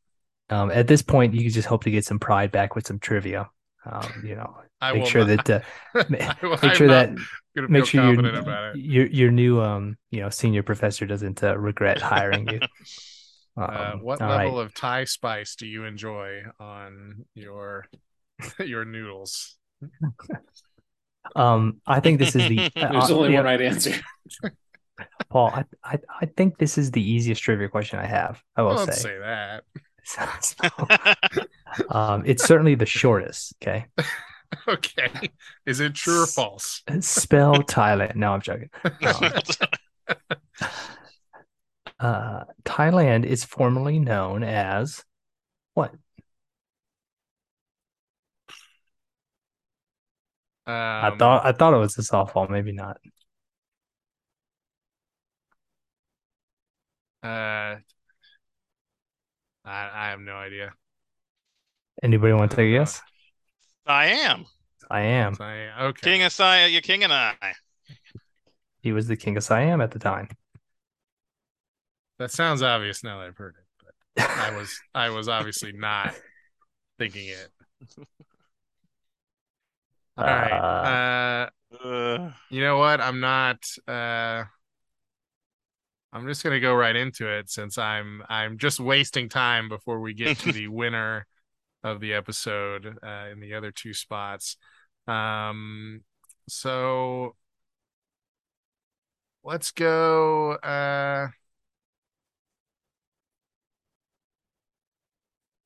[0.51, 3.49] Um, at this point, you just hope to get some pride back with some trivia.
[3.85, 6.05] Um, you know, I make sure not- that uh,
[6.43, 7.11] will- make sure that
[7.57, 12.47] make sure your your your new um you know senior professor doesn't uh, regret hiring
[12.49, 12.61] you.
[13.59, 14.65] Uh, Um, what all level right.
[14.67, 17.87] of Thai spice do you enjoy on your
[18.59, 19.57] your noodles?
[21.37, 23.93] Um, I think this is the There's uh, only yeah, one right answer.
[25.29, 25.49] Paul.
[25.55, 28.43] I, I I think this is the easiest trivia question I have.
[28.57, 29.03] I will Don't say.
[29.03, 29.65] say that.
[30.03, 30.23] So,
[31.91, 33.55] um, it's certainly the shortest.
[33.63, 33.85] Okay,
[34.67, 35.11] Okay.
[35.67, 36.83] Is it true or false?
[37.01, 38.17] spell Thailand.
[38.17, 38.71] No, I'm joking.
[38.85, 39.33] Um,
[42.01, 45.05] uh, Thailand is formerly known as
[45.75, 45.93] what?
[50.67, 52.49] Um, I thought I thought it was a softball.
[52.49, 52.99] Maybe not.
[57.23, 57.81] Uh, I
[59.65, 60.73] I have no idea.
[62.03, 63.03] Anybody want to take a guess?
[63.87, 64.47] I am
[64.91, 65.37] I am.
[65.39, 66.13] I- okay.
[66.13, 67.35] King of Siam, you King and I.
[68.81, 70.29] He was the king of Siam at the time.
[72.21, 73.67] That sounds obvious now that I've heard it,
[74.17, 76.15] but I was I was obviously not
[76.99, 77.51] thinking it.
[80.17, 80.63] All right.
[80.83, 83.01] Uh, Uh, you know what?
[83.01, 83.65] I'm not.
[83.87, 84.45] Uh,
[86.13, 90.15] I'm just gonna go right into it since I'm I'm just wasting time before we
[90.15, 91.27] get to the winner
[91.85, 94.57] of the episode uh, in the other two spots.
[95.09, 96.03] Um,
[96.49, 97.37] so
[99.45, 100.53] let's go.
[100.55, 101.29] Uh,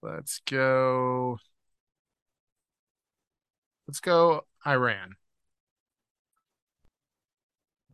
[0.04, 1.38] let's go.
[3.88, 4.42] Let's go.
[4.66, 5.16] Iran.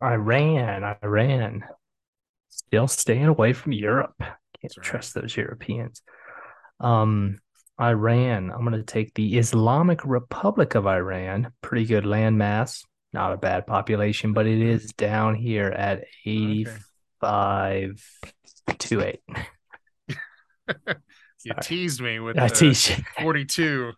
[0.03, 1.63] Iran, Iran.
[2.49, 4.15] Still staying away from Europe.
[4.19, 4.85] Can't That's right.
[4.85, 6.01] trust those Europeans.
[6.79, 7.39] Um,
[7.79, 8.51] Iran.
[8.51, 11.51] I'm going to take the Islamic Republic of Iran.
[11.61, 12.83] Pretty good landmass.
[13.13, 18.03] Not a bad population, but it is down here at 85
[18.79, 19.19] to 8.
[21.43, 22.73] You teased me with I the you.
[23.21, 23.91] 42.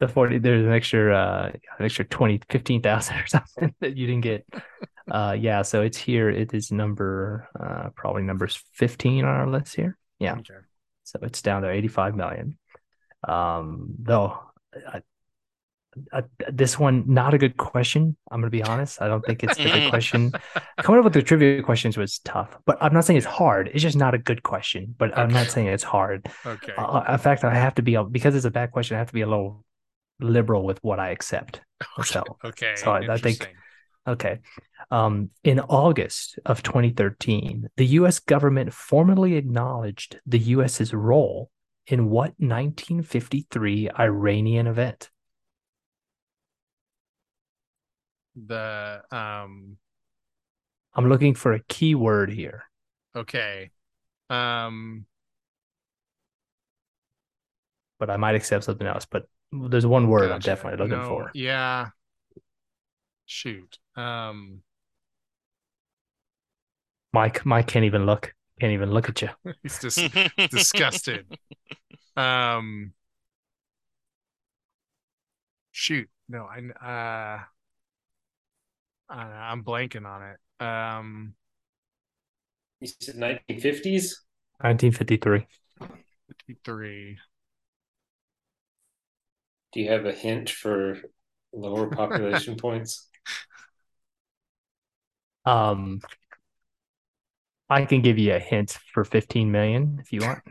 [0.00, 4.22] the 40 there's an extra uh an extra 20 15,000 or something that you didn't
[4.22, 4.46] get.
[5.10, 9.76] Uh yeah, so it's here it is number uh probably numbers 15 on our list
[9.76, 9.96] here.
[10.18, 10.34] Yeah.
[10.34, 10.54] Okay.
[11.04, 12.58] So it's down to 85 million.
[13.26, 14.38] Um though
[14.74, 15.02] I,
[16.12, 18.16] I, this one not a good question.
[18.30, 19.02] I'm going to be honest.
[19.02, 20.32] I don't think it's a good question.
[20.78, 23.70] Coming up with the trivia questions was tough, but I'm not saying it's hard.
[23.72, 26.26] It's just not a good question, but I'm not saying it's hard.
[26.46, 26.72] Okay.
[26.78, 28.94] Uh, in fact, I have to be because it's a bad question.
[28.94, 29.64] I have to be a little
[30.20, 31.60] liberal with what I accept.
[32.04, 32.74] So, okay.
[32.76, 33.52] so I- I think-
[34.06, 34.38] okay.
[34.90, 38.18] Um, in August of 2013, the U.S.
[38.18, 41.50] government formally acknowledged the U.S.'s role
[41.86, 45.10] in what 1953 Iranian event?
[48.34, 49.76] The um
[50.94, 52.64] I'm looking for a key word here.
[53.14, 53.70] okay.
[54.30, 55.06] Um
[57.98, 59.06] but I might accept something else.
[59.06, 61.30] But there's one word I'm definitely looking No, for.
[61.34, 61.90] Yeah.
[63.26, 63.78] Shoot.
[63.96, 64.62] Um
[67.12, 68.34] Mike, Mike can't even look.
[68.60, 69.28] Can't even look at you.
[69.62, 69.98] he's just
[70.50, 71.26] disgusted.
[72.16, 72.92] Um
[75.70, 76.08] shoot.
[76.28, 77.44] No, I uh
[79.12, 80.64] I, I'm blanking on it.
[80.64, 81.34] Um
[82.80, 84.24] You said 1950s?
[84.60, 85.46] 1953.
[86.28, 87.18] 53.
[89.72, 90.98] Do you have a hint for
[91.52, 93.08] lower population points?
[95.44, 96.00] Um,
[97.68, 100.42] I can give you a hint for 15 million if you want.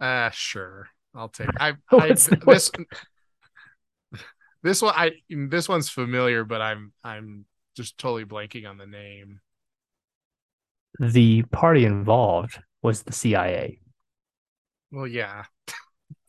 [0.00, 0.88] Uh sure.
[1.14, 2.70] I'll take I, I this
[4.62, 7.44] this one I this one's familiar, but I'm I'm
[7.76, 9.40] just totally blanking on the name.
[11.00, 13.80] The party involved was the CIA.
[14.90, 15.44] Well, yeah.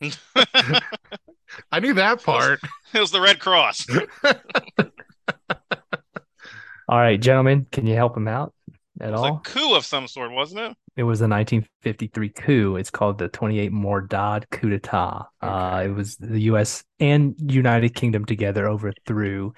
[1.72, 2.60] I knew that part.
[2.94, 3.86] it was the Red Cross.
[6.88, 8.52] All right, gentlemen, can you help him out
[9.00, 9.36] at It was all?
[9.44, 10.76] a coup of some sort, wasn't it?
[11.00, 12.76] It was the 1953 coup.
[12.76, 15.28] It's called the 28 Mordad coup d'etat.
[15.40, 16.84] Uh, it was the U.S.
[16.98, 19.54] and United Kingdom together overthrew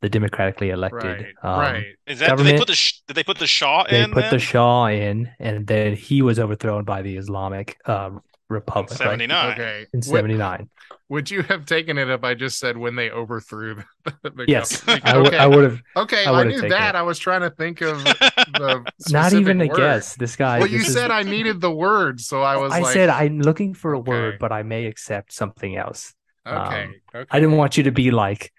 [0.00, 1.26] the democratically elected.
[1.42, 1.52] Right.
[1.52, 1.84] um, right.
[2.06, 4.10] Is that did they put the sh- did they put the Shah They in?
[4.10, 4.30] put then?
[4.30, 8.12] the Shah in, and then he was overthrown by the Islamic uh,
[8.48, 8.98] Republic right?
[8.98, 9.52] seventy nine.
[9.52, 9.86] Okay.
[9.92, 10.68] in 79.
[11.08, 14.80] would you have taken it if I just said when they overthrew the, the Yes,
[14.84, 15.04] government?
[15.04, 15.26] I would.
[15.26, 15.36] okay.
[15.38, 15.82] I would have.
[15.96, 16.94] okay, I I, knew that.
[16.94, 16.98] it.
[16.98, 19.76] I was trying to think of the Not specific even a word.
[19.76, 20.14] guess.
[20.16, 20.58] This guy.
[20.60, 23.08] Well, you this is- said I needed the word, so I was I like, said
[23.08, 24.10] I'm looking for a Okay.
[24.10, 26.14] word, but I may accept something else.
[26.46, 27.26] okay, um, okay.
[27.30, 28.52] I didn't want you to be like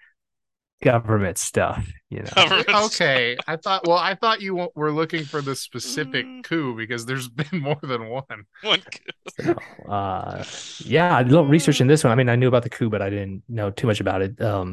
[0.82, 2.62] government stuff, you know.
[2.86, 6.44] okay i thought well i thought you were looking for the specific Mm.
[6.44, 8.82] coup because there's been more than one One-
[9.40, 9.54] So,
[9.88, 10.44] uh,
[10.84, 12.12] yeah, I did a little research in this one.
[12.12, 14.40] I mean, I knew about the coup, but I didn't know too much about it.
[14.40, 14.72] Um,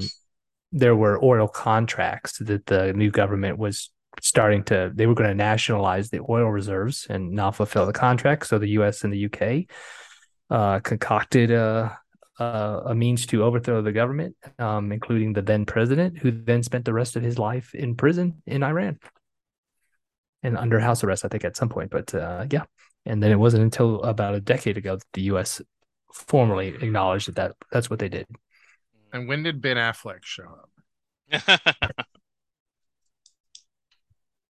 [0.72, 3.92] there were oil contracts that the new government was
[4.22, 4.92] starting to.
[4.94, 8.48] They were going to nationalize the oil reserves and not fulfill the contract.
[8.48, 9.04] So the U.S.
[9.04, 9.68] and the U.K.
[10.50, 11.98] Uh, concocted a,
[12.40, 16.86] a a means to overthrow the government, um, including the then president, who then spent
[16.86, 19.00] the rest of his life in prison in Iran
[20.44, 21.92] and under house arrest, I think, at some point.
[21.92, 22.64] But uh, yeah.
[23.06, 25.62] And then it wasn't until about a decade ago that the U.S.
[26.14, 28.26] formally acknowledged that, that that's what they did.
[29.14, 30.70] and when did ben affleck show up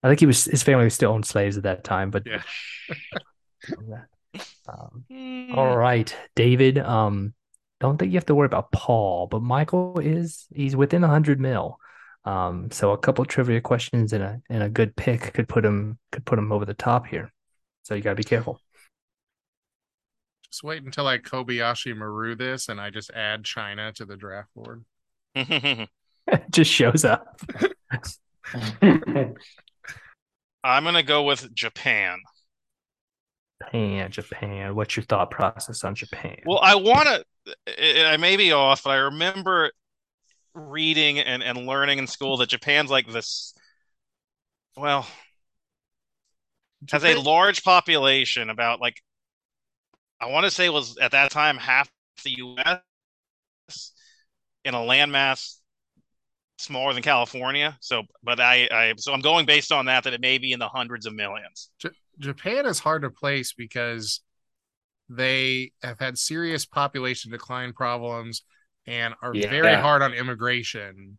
[0.03, 2.43] I think he was his family still owned slaves at that time, but Yeah.
[4.69, 6.79] um, all right, David.
[6.79, 7.35] Um,
[7.81, 11.41] don't think you have to worry about Paul, but Michael is he's within a hundred
[11.41, 11.79] mil.
[12.25, 15.99] Um, so a couple trivia questions and a and a good pick could put him
[16.13, 17.33] could put him over the top here.
[17.83, 18.61] So you gotta be careful.
[20.51, 24.49] just wait until i kobayashi maru this and i just add china to the draft
[24.55, 24.85] board
[26.51, 27.41] Just shows up.
[28.83, 29.35] I'm
[30.85, 32.19] gonna go with Japan.
[33.63, 34.75] Japan, Japan.
[34.75, 36.37] What's your thought process on Japan?
[36.47, 37.25] Well, I want to.
[37.67, 39.73] I may be off, but I remember
[40.55, 43.55] reading and, and learning in school that Japan's like this.
[44.77, 45.07] Well,
[46.91, 49.01] has a large population, about like
[50.21, 51.91] I want to say was at that time half
[52.25, 53.93] the U.S.
[54.65, 55.57] in a landmass
[56.59, 57.77] smaller than California.
[57.81, 60.59] So, but I, I so I'm going based on that that it may be in
[60.59, 61.71] the hundreds of millions.
[62.19, 64.21] japan is hard to place because
[65.09, 68.43] they have had serious population decline problems
[68.87, 69.49] and are Yeah.
[69.51, 71.19] very hard on immigration.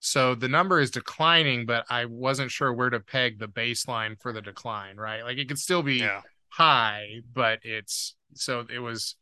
[0.00, 4.32] So the number is declining, but I wasn't sure where to peg the baseline for
[4.32, 5.22] the decline, right?
[5.22, 6.22] Like it could still be Yeah.
[6.50, 9.16] high, but it's so it was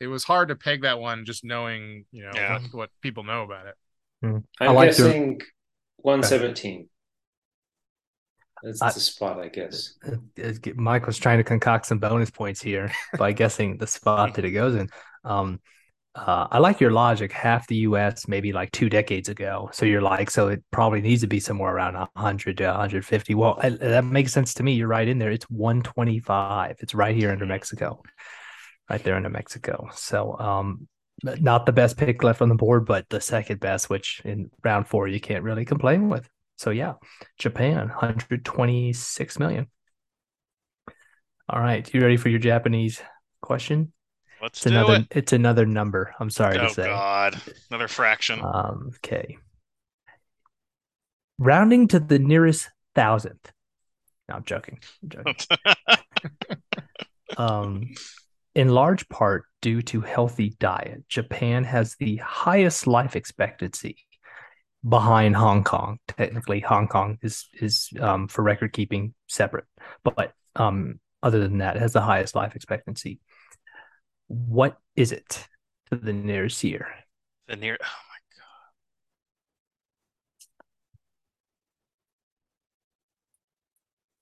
[0.00, 2.58] it was hard to peg that one just knowing, you know, Yeah.
[2.60, 3.74] what, what people know about it.
[4.22, 5.40] I'm I like the- guessing
[5.98, 6.88] 117.
[8.64, 9.94] That's I- the spot, I guess.
[10.74, 14.52] Mike was trying to concoct some bonus points here by guessing the spot that it
[14.52, 14.88] goes in.
[15.22, 15.60] Um,
[16.14, 17.32] uh, I like your logic.
[17.32, 18.28] Half the U.S.
[18.28, 19.68] maybe like two decades ago.
[19.72, 23.34] So you're like, so it probably needs to be somewhere around 100 to 150.
[23.34, 24.74] Well, I, that makes sense to me.
[24.74, 25.32] You're right in there.
[25.32, 26.76] It's 125.
[26.78, 28.00] It's right here under Mexico,
[28.88, 29.88] right there under Mexico.
[29.94, 30.86] So, um,
[31.22, 34.86] not the best pick left on the board, but the second best, which in round
[34.86, 36.28] four you can't really complain with.
[36.64, 36.94] So yeah,
[37.36, 39.66] Japan, 126 million.
[41.46, 43.02] All right, you ready for your Japanese
[43.42, 43.92] question?
[44.40, 45.06] Let's It's do another it.
[45.10, 46.14] it's another number.
[46.18, 46.84] I'm sorry Oh to say.
[46.84, 47.38] Oh God,
[47.70, 48.40] another fraction.
[48.42, 49.36] Um, okay.
[51.36, 53.52] Rounding to the nearest thousandth.
[54.30, 54.78] No, I'm joking.
[55.02, 55.46] I'm joking.
[57.36, 57.90] um,
[58.54, 63.98] in large part due to healthy diet, Japan has the highest life expectancy
[64.86, 65.98] behind Hong Kong.
[66.08, 69.64] Technically, Hong Kong is is um, for record keeping separate,
[70.02, 73.20] but um, other than that, it has the highest life expectancy.
[74.28, 75.46] What is it
[75.90, 76.88] to the nearest year?
[77.48, 77.76] the near.
[77.80, 78.18] Oh my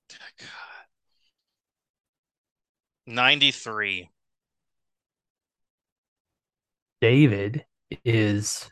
[0.09, 0.47] God.
[0.47, 0.87] God.
[3.07, 4.11] Ninety-three.
[7.01, 7.65] David
[8.05, 8.71] is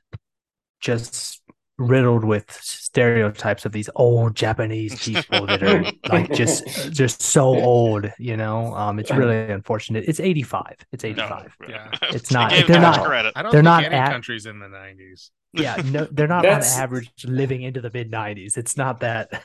[0.81, 1.40] just
[1.81, 8.13] riddled with stereotypes of these old Japanese people that are like just just so old,
[8.19, 8.75] you know.
[8.75, 10.05] Um, it's really unfortunate.
[10.07, 10.77] It's 85.
[10.93, 11.57] It's 85.
[11.61, 11.69] No.
[11.69, 11.91] Yeah.
[12.11, 13.33] It's not- they're not- credit.
[13.35, 15.31] I don't They're think not any at- countries in the 90s.
[15.53, 18.57] Yeah, no, they're not on average living into the mid 90s.
[18.57, 19.43] It's not that.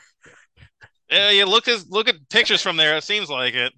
[1.10, 2.96] Yeah, you look at look at pictures from there.
[2.96, 3.72] It seems like it.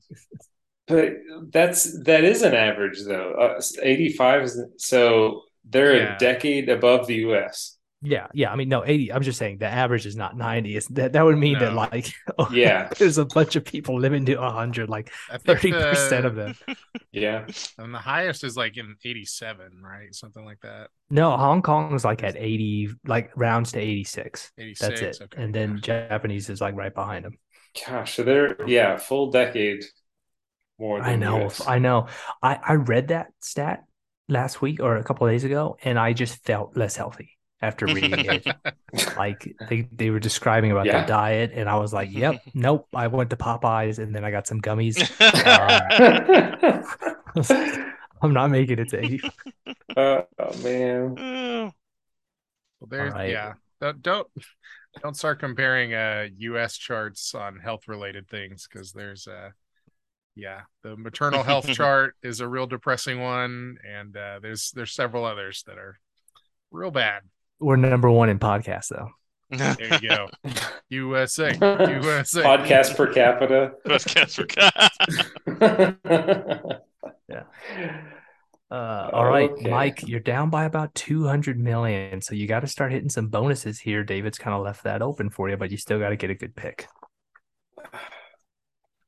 [0.87, 1.13] But
[1.51, 3.33] that's that is an average though.
[3.33, 6.17] Uh, 85 is so they're Yeah.
[6.17, 7.78] a decade above the US.
[8.01, 8.53] Yeah, yeah.
[8.53, 9.13] I mean, no, 80.
[9.13, 10.77] I'm just saying the average is not 90.
[10.77, 11.77] It's, that that would mean that No.
[11.77, 12.89] like oh, Yeah.
[12.99, 15.11] there's a bunch of people living to 100, like
[15.45, 16.55] 30 percent the- of them.
[17.11, 17.47] Yeah.
[17.79, 20.15] And the highest is like in 87, right?
[20.15, 20.91] Something like that.
[21.11, 24.53] No, Hong Kong is like at 80, like rounds to 86.
[24.57, 25.01] 86.
[25.01, 25.25] That's it.
[25.25, 25.43] Okay.
[25.43, 27.39] And then Japanese is like right behind them.
[27.87, 29.85] Gosh, so they're yeah, full decade
[30.79, 31.47] more than I know.
[31.47, 31.67] US.
[31.67, 32.07] I know.
[32.43, 33.85] I, I read that stat
[34.29, 37.87] last week or a couple of days ago, and I just felt less healthy after
[37.87, 38.47] reading it.
[39.17, 40.99] Like they, they were describing about Yeah.
[41.01, 42.89] their diet, and I was like, yep, nope.
[42.95, 44.97] I went to Popeyes and then I got some gummies.
[48.23, 49.21] I'm not making it to 80.
[49.97, 50.27] oh
[50.63, 51.15] man.
[52.81, 53.31] Well, there's All right.
[53.31, 53.55] yeah.
[53.81, 54.27] Don't, don't
[55.03, 59.51] don't start comparing uh US charts on health related things because there's uh
[60.35, 65.25] yeah, the maternal health chart is a real depressing one and uh there's there's several
[65.25, 65.99] others that are
[66.71, 67.23] real bad.
[67.61, 69.09] We're number one in podcasts, though.
[69.51, 70.29] There you go.
[70.91, 71.53] USA.
[71.55, 72.43] USA.
[72.45, 73.73] Podcast per capita.
[73.87, 74.47] Podcast for
[77.29, 77.43] Yeah.
[78.71, 79.71] Uh, all right, Okay.
[79.71, 82.21] Mike, you're down by about 200 million.
[82.21, 84.05] So you got to start hitting some bonuses here.
[84.05, 86.35] David's kind of left that open for you, but you still got to get a
[86.35, 86.87] good pick.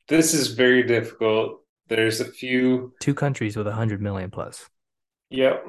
[0.09, 1.61] This is very difficult.
[1.89, 4.69] There's a few Two countries with 100 million plus.
[5.29, 5.67] Yep.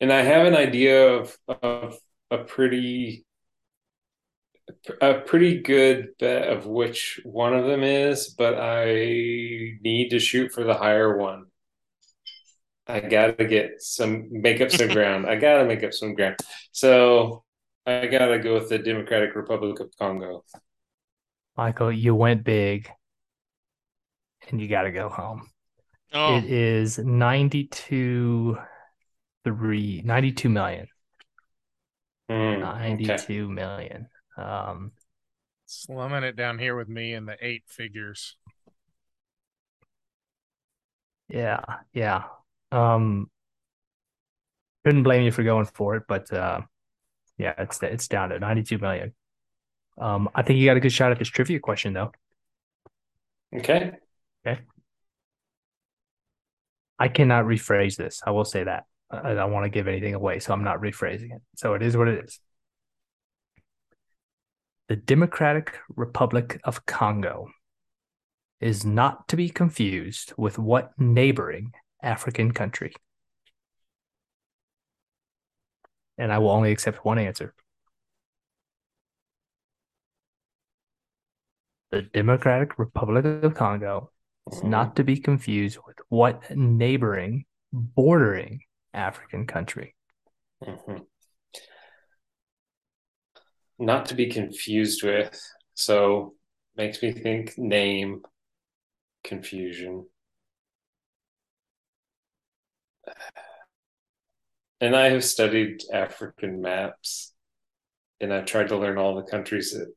[0.00, 1.98] And I have an idea of of
[2.30, 3.24] a pretty
[5.00, 8.86] a pretty good bet of which one of them is, but I
[9.80, 11.46] need to shoot for the higher one.
[12.86, 15.26] I gotta get some make up some ground.
[15.26, 16.36] I gotta make up some ground.
[16.72, 17.44] So
[17.84, 20.44] I gotta go with the Democratic Republic of Congo.
[21.56, 22.90] Michael, you went big
[24.48, 25.48] and you got to go home.
[26.12, 28.56] Oh, It is 92
[29.46, 30.88] three 92 million.
[32.28, 32.60] Okay.
[32.60, 34.08] 92 million.
[34.36, 34.90] Um,
[35.66, 38.36] Slumming it down here with me in the eight figures.
[41.28, 41.60] yeah,
[41.92, 42.24] yeah.
[42.72, 43.30] Um,
[44.84, 46.62] couldn't blame you for going for it, but uh,
[47.38, 49.14] yeah, it's it's down to 92 million.
[49.98, 52.10] Um, I think you got a good shot at this trivia question though.
[53.54, 53.92] Okay.
[54.44, 54.60] Okay.
[56.98, 58.22] I cannot rephrase this.
[58.26, 58.84] I will say that.
[59.10, 61.42] I don't want to give anything away, so I'm not rephrasing it.
[61.56, 62.40] So it is what it is.
[64.88, 67.48] The Democratic Republic of Congo
[68.60, 72.94] is not to be confused with what neighboring African country?
[76.18, 77.54] And I will only accept one answer.
[81.90, 84.10] The Democratic Republic of Congo
[84.50, 88.60] is not to be confused with what neighboring, bordering
[88.96, 89.94] African country?
[90.62, 91.06] Mhm.
[93.78, 95.38] Not to be confused with.
[95.74, 96.34] So
[96.76, 98.22] makes me think name
[99.22, 100.08] confusion.
[104.80, 107.34] And I have studied African maps
[108.20, 109.88] and I tried to learn all the countries at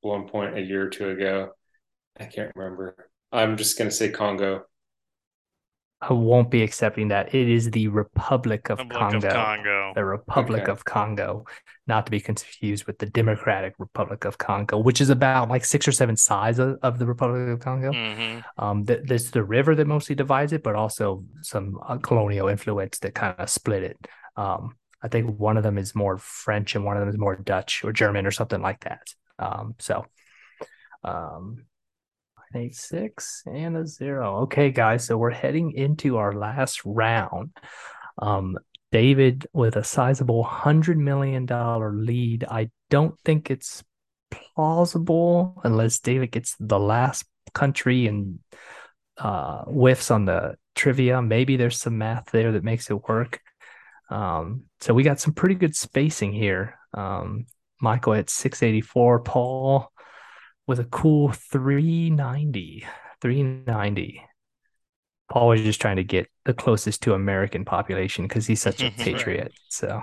[0.00, 1.50] one point a year or two ago.
[2.18, 3.10] I can't remember.
[3.32, 4.64] I'm just going to say Congo.
[6.08, 7.34] I won't be accepting that.
[7.34, 9.28] It is the Republic of Republic Congo.
[9.28, 9.92] of Congo.
[9.94, 10.72] The Republic Okay.
[10.72, 11.44] of Congo,
[11.86, 15.88] not to be confused with the Democratic Republic of Congo, which is about like six
[15.88, 17.92] or seven sides of, of the Republic of Congo.
[17.92, 22.48] hmm Um, th- there's the river that mostly divides it, but also some uh, colonial
[22.48, 23.98] influence that kind of split it.
[24.36, 27.36] Um, I think one of them is more French and one of them is more
[27.36, 29.02] Dutch or German or something like that.
[29.38, 30.06] Um, so,
[31.02, 31.64] um,
[32.54, 34.42] eight, six and a zero.
[34.42, 37.50] Okay, guys, so we're heading into our last round.
[38.18, 38.58] Um,
[38.92, 42.44] David with a sizable hundred million dollar lead.
[42.48, 43.82] I don't think it's
[44.30, 47.24] plausible unless David gets the last
[47.54, 48.38] country and
[49.18, 51.22] uh whiffs on the trivia.
[51.22, 53.40] Maybe there's some math there that makes it work.
[54.10, 56.78] Um, so we got some pretty good spacing here.
[56.92, 57.46] Um,
[57.80, 59.92] Michael at 684, Paul
[60.66, 62.86] with a cool 390.
[63.20, 64.22] 390.
[65.30, 68.90] Paul was just trying to get the closest to American population because he's such a
[68.98, 69.52] patriot.
[69.68, 70.02] So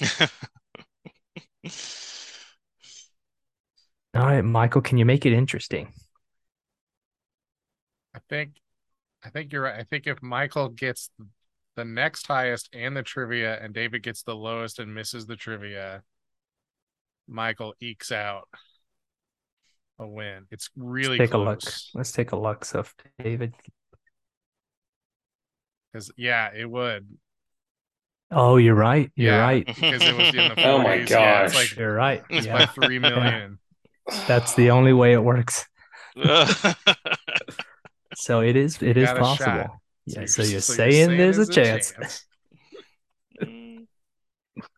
[4.14, 5.92] all right, Michael, can you make it interesting?
[8.14, 8.52] I think
[9.24, 9.78] I think you're right.
[9.78, 11.10] I think if Michael gets
[11.76, 16.02] the next highest and the trivia and David gets the lowest and misses the trivia,
[17.28, 18.48] Michael ekes out
[20.02, 20.46] a win.
[20.50, 21.60] It's really Take a look.
[21.94, 22.64] Let's take a look.
[22.64, 22.84] So
[23.18, 23.54] David
[25.92, 27.06] Because yeah, it would.
[28.30, 29.10] Oh, you're right.
[29.14, 29.66] You're Yeah, right.
[29.80, 30.64] Because it was in the 40s.
[30.64, 31.54] Oh my Yeah, it's gosh.
[31.54, 32.22] like You're right.
[32.30, 32.58] it's Yeah.
[32.58, 33.58] by three million.
[34.26, 35.66] That's the only way it works.
[38.14, 39.52] So it is it You is got a possible.
[39.52, 39.70] shot.
[40.04, 41.92] Yeah, so you're, so saying, there's a chance.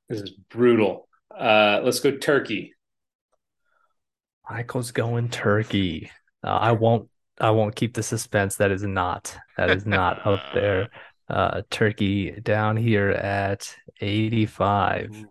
[0.09, 1.09] This is brutal.
[1.35, 2.74] Uh, let's go Turkey.
[4.49, 6.11] Michael's going Turkey.
[6.43, 7.09] Uh, I won't
[7.41, 8.57] I won't keep the suspense.
[8.57, 10.89] That is not that is not up there.
[11.27, 15.25] Uh Turkey down here at 85.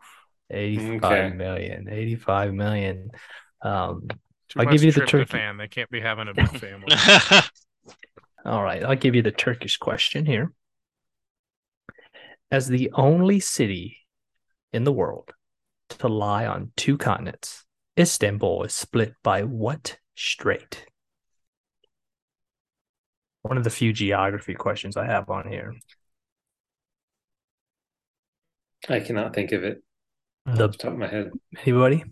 [0.49, 1.30] 85 Okay.
[1.36, 1.88] million.
[1.88, 3.11] 85 million.
[3.61, 4.07] Um
[4.49, 5.26] Too I'll give you the turkey.
[5.38, 5.57] Fan.
[5.57, 6.95] They can't be having a big family.
[8.45, 10.51] All right, I'll give you the Turkish question here.
[12.49, 13.97] As the only city
[14.74, 15.32] in the world
[15.99, 17.66] to lie on two continents,
[17.99, 20.85] Istanbul is split by what strait?
[23.43, 25.73] One of the few geography questions I have on here.
[28.89, 29.83] I cannot think of it
[30.47, 31.31] off The the top of my head.
[31.65, 32.03] anybody?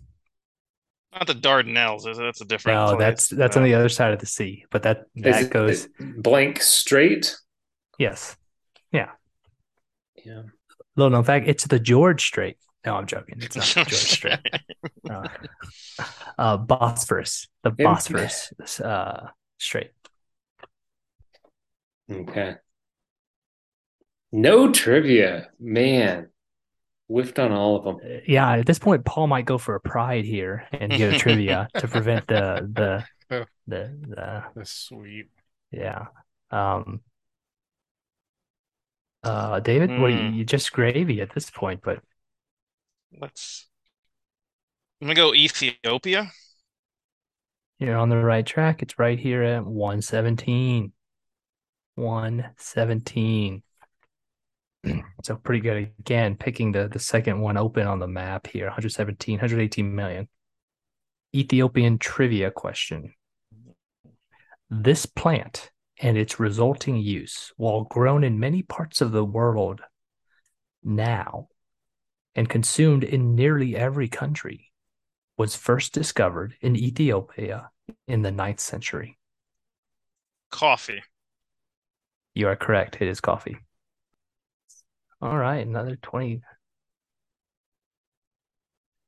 [1.12, 2.06] Not the Dardanelles.
[2.08, 2.22] is it?
[2.22, 2.78] That's a different.
[2.78, 2.98] No, place.
[2.98, 5.88] that's that's on the other side of the sea, but that Is that it- goes
[5.98, 7.36] blank straight.
[7.98, 8.36] yes.
[8.92, 9.10] Yeah.
[10.24, 10.42] Yeah.
[10.96, 12.56] Little known fact, it's the George Strait.
[12.84, 13.36] No, I'm joking.
[13.40, 14.40] It's not George Strait.
[15.08, 15.28] uh,
[16.38, 17.70] uh, Bosphorus, the.
[17.70, 19.28] Bosphorus uh,
[19.58, 19.92] Strait.
[22.10, 22.56] Okay.
[24.32, 26.28] No trivia, man.
[27.08, 27.96] Whiffed on all of them.
[28.04, 31.18] Uh, Yeah, at this point, Paul might go for a pride here and get a
[31.18, 33.04] trivia to prevent the the
[33.34, 33.44] Oh.
[33.66, 35.28] the, the the sweet.
[35.70, 36.06] yeah.
[36.50, 37.00] Um,
[39.22, 42.00] uh, David, what do you, you just gravy at this point, but
[43.20, 43.68] Let's.
[45.00, 46.30] I'm gonna go Ethiopia.
[47.78, 48.82] you're on the right track.
[48.82, 50.92] It's right here at 117.
[51.96, 53.62] 117.
[55.22, 59.34] So pretty good again, picking the the second one open on the map here, 117,
[59.34, 60.28] 118 million.
[61.32, 63.14] Ethiopian trivia question.
[64.68, 69.80] This plant and its resulting use, while grown in many parts of the world
[70.82, 71.46] now
[72.34, 74.72] and consumed in nearly every country,
[75.36, 77.70] was first discovered in Ethiopia
[78.06, 79.18] in the ninth century.
[80.50, 81.02] Coffee.
[82.34, 82.96] You are correct.
[83.00, 83.58] It is coffee.
[85.20, 86.40] All right, another 20.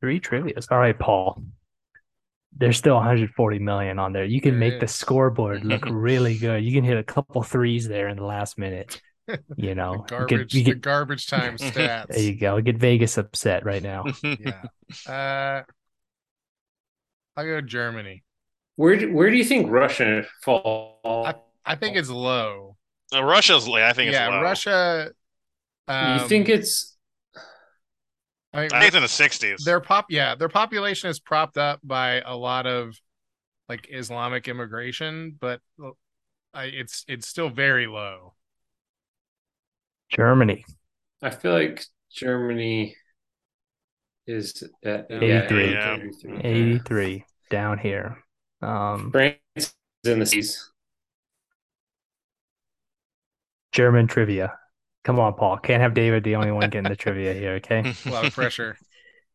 [0.00, 0.66] Three trivias.
[0.70, 1.42] All right, Paul.
[2.56, 4.24] there's still 140 million on there.
[4.24, 6.62] You can There make the scoreboard look really good.
[6.62, 9.00] You can hit a couple threes there in the last minute.
[9.56, 12.08] You know, the You garbage, get, you the garbage time stats.
[12.08, 12.60] there you go.
[12.60, 14.04] Get Vegas upset right now.
[14.22, 14.62] yeah.
[15.06, 15.62] Uh,
[17.36, 18.22] I'll go Germany.
[18.76, 21.00] Where do, where do you think Russia fall?
[21.64, 22.76] I think it's low.
[23.14, 24.42] Uh, Russia's, I think it's yeah, low.
[24.42, 25.10] Russia.
[25.86, 26.96] Um, you think it's
[28.52, 29.64] I mean, I think it's in the sixties.
[29.64, 32.98] their pop yeah their population is propped up by a lot of
[33.68, 35.90] like islamic immigration but uh,
[36.54, 38.34] I, it's it's still very low
[40.10, 40.64] Germany,
[41.22, 42.96] I feel like Germany
[44.26, 45.72] is at, yeah, 83.
[45.72, 45.94] Yeah.
[45.94, 46.36] 83.
[46.38, 48.18] 83 down here.
[48.62, 49.74] Um, France is
[50.04, 50.70] in the seas.
[53.72, 54.56] German trivia.
[55.02, 55.58] Come on, Paul.
[55.58, 57.54] Can't have David the only one getting the trivia here.
[57.54, 57.94] Okay.
[58.06, 58.76] a lot of pressure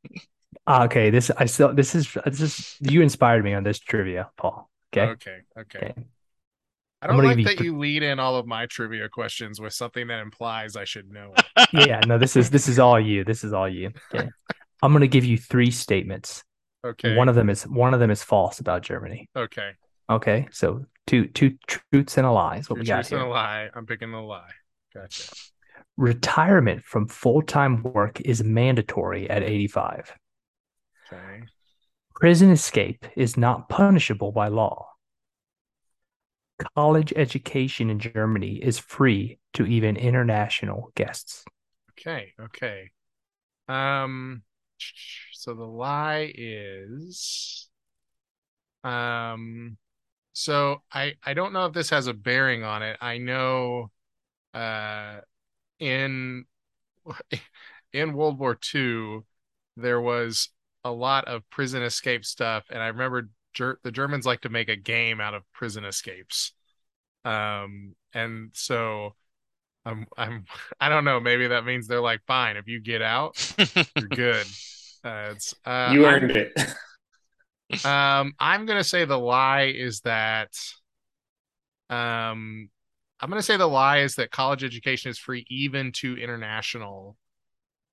[0.67, 1.09] Ah, Okay.
[1.09, 1.73] This I still.
[1.73, 4.69] This is this is you inspired me on this trivia, Paul.
[4.93, 5.11] Okay.
[5.11, 5.93] okay okay Okay.
[7.01, 10.07] I don't like that th- you lead in all of my trivia questions with something
[10.07, 11.33] that implies i should know.
[11.73, 11.99] Yeah.
[12.07, 12.17] No.
[12.17, 13.23] This is this is all you.
[13.23, 13.91] This is all you.
[14.13, 14.27] Okay.
[14.81, 16.43] I'm gonna give you three statements.
[16.85, 19.29] okay One of them is one of them is false about Germany.
[19.35, 19.71] okay
[20.09, 20.47] Okay.
[20.51, 23.23] So two two truths and a lie is what Two we got truths and a
[23.25, 23.33] here.
[23.33, 24.49] lie i'm picking the lie
[24.95, 25.31] gotcha
[25.97, 30.13] Retirement from full time work is mandatory at 85.
[31.11, 31.43] okay
[32.15, 34.88] Prison escape is not punishable by law.
[36.75, 41.43] College education in Germany is free to even international guests.
[41.91, 42.89] okay okay
[43.69, 44.43] um
[45.33, 47.69] so the lie is
[48.83, 49.77] um
[50.33, 53.91] so i i don't know if this has a bearing on it i know
[54.53, 55.19] uh
[55.79, 56.45] in
[57.93, 59.19] in world war ii
[59.77, 60.49] there was
[60.83, 63.29] a lot of prison escape stuff and i remember
[63.59, 66.53] ger- the germans like to make a game out of prison escapes
[67.25, 69.13] um and so
[69.85, 70.45] i'm i'm
[70.79, 73.35] i don't know maybe that means they're like fine if you get out
[73.97, 74.47] you're good
[75.03, 76.51] uh, it's uh you I'm- earned it.
[77.85, 80.49] um, I'm gonna say the lie is that
[81.89, 82.69] um
[83.19, 87.17] I'm gonna say the lie is that college education is free even to international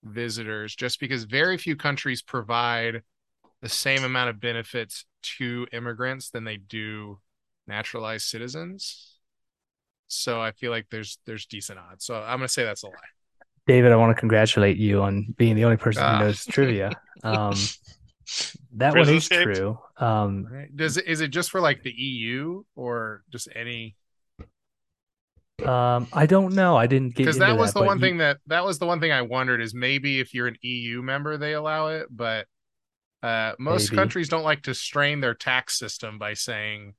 [0.03, 3.03] visitors, just because very few countries provide
[3.61, 5.05] the same amount of benefits
[5.39, 7.19] to immigrants than they do
[7.67, 9.13] naturalized citizens.
[10.09, 12.05] So I feel like there's there's decent odds.
[12.05, 12.95] So I'm gonna say that's a lie.
[13.67, 16.19] David, I want to congratulate you on being the only person Ah.
[16.19, 16.91] who knows trivia.
[17.25, 17.55] Um,
[18.75, 19.57] that Prison one is escaped?
[19.57, 19.79] true.
[19.97, 23.97] Um, Does it is it just for like the EU or just any
[25.65, 26.77] um, I don't know.
[26.77, 29.01] I didn't get because that was the one you- thing that that was the one
[29.01, 32.47] thing I wondered is maybe if you're an EU member they allow it, but
[33.27, 33.97] uh, most Maybe.
[33.97, 36.95] countries don't like to strain their tax system by saying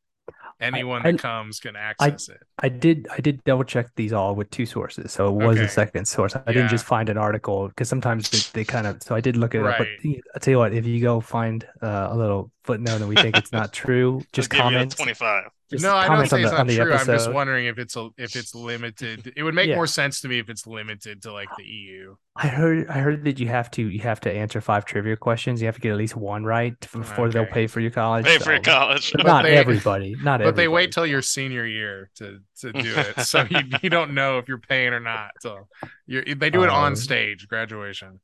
[0.59, 2.39] anyone I- that comes can access it.
[2.59, 5.65] I did I did double check these all with two sources, so it was Okay.
[5.65, 6.35] a second source.
[6.35, 6.53] I Yeah.
[6.53, 9.53] didn't just find an article because sometimes they, they kind of so I did look
[9.55, 9.77] it up.
[9.77, 10.21] But Right.
[10.35, 13.37] I tell you what, if you go find uh, a little footnote and we think
[13.37, 14.95] it's not true, just Give you a comment.
[14.97, 15.49] twenty-five.
[15.69, 16.93] Just no, I don't comment say on it's the, not on the true.
[16.93, 19.33] I'm just wondering if it's a if it's limited.
[19.35, 19.75] It would make Yeah.
[19.75, 22.15] more sense to me if it's limited to like the EU.
[22.37, 25.59] I heard I heard that you have to you have to answer five trivia questions.
[25.61, 28.25] You have to get at least one right before they'll pay for your college.
[28.25, 29.11] Pay for your college.
[29.11, 30.15] But But not they- everybody.
[30.23, 33.89] Not But they wait till your senior year to to do it, so you, you
[33.89, 35.31] don't know if you're paying or not.
[35.41, 35.67] So
[36.07, 38.19] they do it on Um, stage graduation.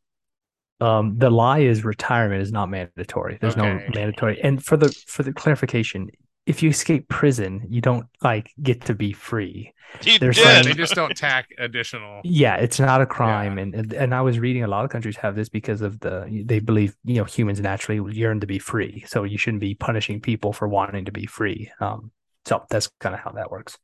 [0.81, 3.37] Um, the lie is retirement is not mandatory.
[3.39, 4.41] There's no mandatory.
[4.41, 6.09] And for the for the clarification,
[6.45, 9.73] if you escape prison, you don't like get to be free.
[10.01, 10.43] He They're did.
[10.43, 12.21] saying- They just don't tack additional.
[12.23, 15.15] Yeah, it's not a crime, and, and and I was reading a lot of countries
[15.17, 19.03] have this because of the they believe you know humans naturally yearn to be free,
[19.07, 21.71] so you shouldn't be punishing people for wanting to be free.
[21.79, 22.11] Um,
[22.45, 23.77] so that's kind of how that works.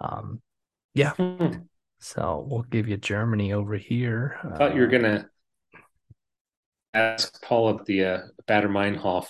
[0.00, 0.40] Um,
[1.16, 1.52] Hmm.
[2.00, 4.38] so we'll give you Germany over here.
[4.44, 5.30] I thought you were Uh, gonna
[6.94, 9.26] ask Paul of the uh, Baader Meinhof.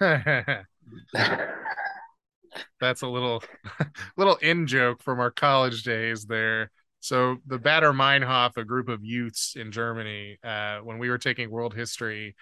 [2.80, 3.42] That's a little
[4.16, 6.70] little in joke from our college days there.
[7.00, 11.50] So the Baader Meinhof, a group of youths in Germany, uh, when we were taking
[11.50, 12.34] world history,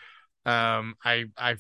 [0.47, 1.57] um, I I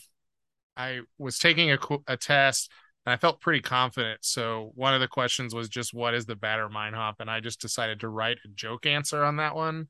[0.76, 2.70] I was taking a, a test
[3.04, 4.20] and I felt pretty confident.
[4.24, 7.60] So one of the questions was just what is the Baader Meinhof, and I just
[7.60, 9.88] decided to write a joke answer on that one,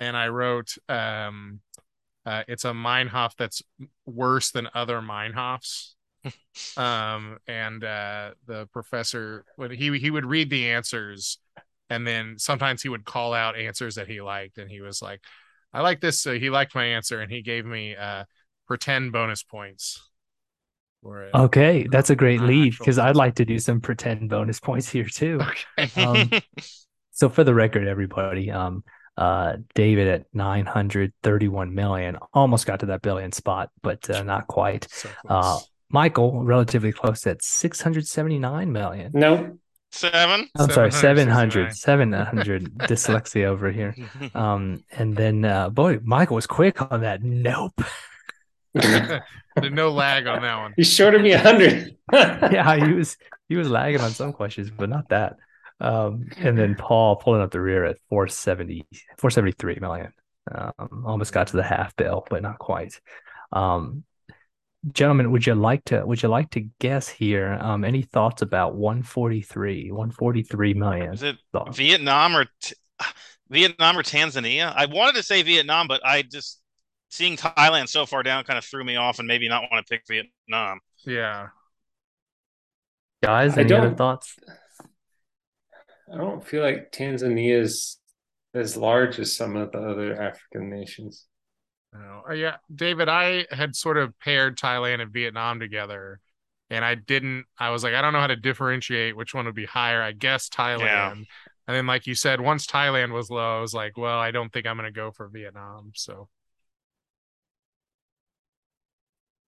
[0.00, 1.60] and I wrote um,
[2.26, 3.62] uh, it's a Meinhof that's
[4.06, 5.94] worse than other Meinhofs
[6.76, 11.38] um and uh the professor when he he would read the answers
[11.88, 15.20] and then sometimes he would call out answers that he liked and he was like
[15.72, 18.24] i like this so he liked my answer and he gave me uh
[18.66, 20.00] pretend bonus points
[21.04, 24.88] a- Okay, that's a great lead because I'd like to do some pretend bonus points
[24.88, 25.40] here too.
[25.40, 25.90] Okay.
[25.96, 26.30] Um,
[27.12, 28.82] So for the record, everybody, um,
[29.16, 34.88] uh, David at 931 million almost got to that billion spot, but uh, not quite.
[34.90, 35.60] So Uh.
[35.90, 39.10] Michael, relatively close at 679 million.
[39.14, 39.58] No,
[39.92, 40.48] Seven.
[40.56, 41.74] I'm sorry, 769.
[41.74, 43.94] 700, 700 dyslexia over here.
[44.34, 47.22] Um, and then, uh, boy, Michael was quick on that.
[47.22, 47.80] Nope.
[48.74, 49.20] There's
[49.72, 50.74] no lag on that one.
[50.76, 51.96] he shorted me a hundred.
[52.12, 53.16] yeah, he was
[53.48, 55.36] he was lagging on some questions, but not that.
[55.80, 58.86] Um, and then Paul pulling up the rear at 470,
[59.18, 60.12] 473 million.
[60.52, 63.00] Um, almost got to the half bill, but not quite.
[63.52, 64.04] Um,
[64.92, 67.58] gentlemen, would you like to would you like to guess here?
[67.60, 71.14] Um, any thoughts about 143, 143 million?
[71.14, 71.76] Is it Thoughts?
[71.76, 72.74] Vietnam or t-
[73.50, 74.72] Vietnam or Tanzania?
[74.74, 76.60] I wanted to say Vietnam, but I just
[77.10, 79.90] seeing Thailand so far down kind of threw me off, and maybe not want to
[79.90, 80.80] pick Vietnam.
[81.04, 81.48] Yeah.
[83.22, 84.36] Guys, any other thoughts?
[86.12, 87.98] I don't feel like Tanzania is
[88.54, 91.26] as large as some of the other African nations.
[91.92, 92.22] No.
[92.28, 96.20] Uh, yeah, David, I had sort of paired Thailand and Vietnam together,
[96.70, 97.46] and I didn't.
[97.58, 100.00] I was like, I don't know how to differentiate which one would be higher.
[100.02, 100.80] I guess Thailand.
[100.80, 101.12] Yeah.
[101.12, 101.26] And
[101.66, 104.66] then, like you said, once Thailand was low, I was like, well, I don't think
[104.66, 105.92] I'm going to go for Vietnam.
[105.94, 106.28] So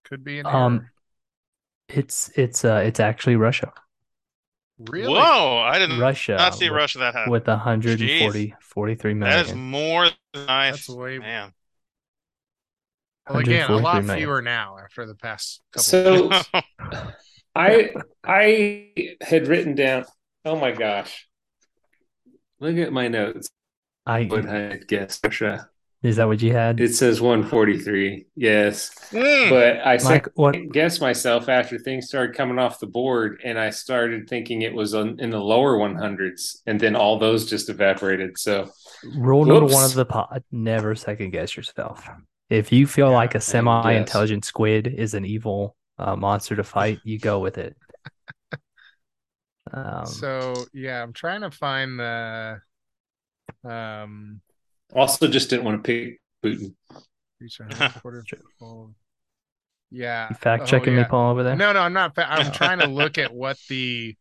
[0.05, 0.89] could be an Um, error.
[1.89, 3.71] It's it's uh it's actually Russia.
[4.79, 5.13] Really?
[5.13, 5.59] Whoa!
[5.59, 7.29] I didn't Russia not see with- Russia that high.
[7.29, 9.37] with 140 43 million.
[9.37, 10.71] That is more than I.
[10.71, 11.51] That's way- man.
[13.29, 14.17] Well, again, a 143 lot million.
[14.25, 15.83] fewer now after the past couple.
[15.83, 17.13] So- of weeks.
[17.55, 17.91] I
[18.23, 18.91] I
[19.21, 20.05] had written down.
[20.43, 21.27] Oh my gosh!
[22.59, 23.49] Look at my notes.
[24.05, 25.69] I What I had guessed Russia.
[26.01, 26.81] is that what you had?
[26.81, 28.25] It says 143.
[28.35, 29.49] Yes, Mm.
[29.49, 33.57] but I Mike, what second guessed myself after things started coming off the board, and
[33.59, 37.69] I started thinking it was on, in the lower 100s, and then all those just
[37.69, 38.37] evaporated.
[38.37, 38.69] So
[39.15, 42.05] rule number one of the pod: never second guess yourself.
[42.53, 47.01] If you feel Yeah, like a semi-intelligent squid is an evil uh, monster to fight,
[47.03, 47.75] you go with it.
[49.71, 52.61] Um, so yeah, I'm trying to find the
[53.63, 54.41] um
[54.93, 56.73] also just didn't want to pick Putin.
[57.39, 58.25] return headquarters.
[58.61, 58.93] Oh,
[59.91, 60.29] Yeah.
[60.29, 61.03] you fact Oh, checking me.
[61.03, 61.55] Paul, over there.
[61.55, 62.15] No, no, I'm not.
[62.15, 64.15] fa- I'm trying to look at what the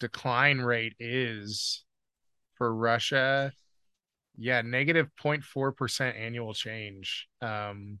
[0.00, 1.84] decline rate is
[2.56, 3.52] for Russia.
[4.38, 7.26] Yeah, negative 0.4% annual change.
[7.40, 7.98] Um,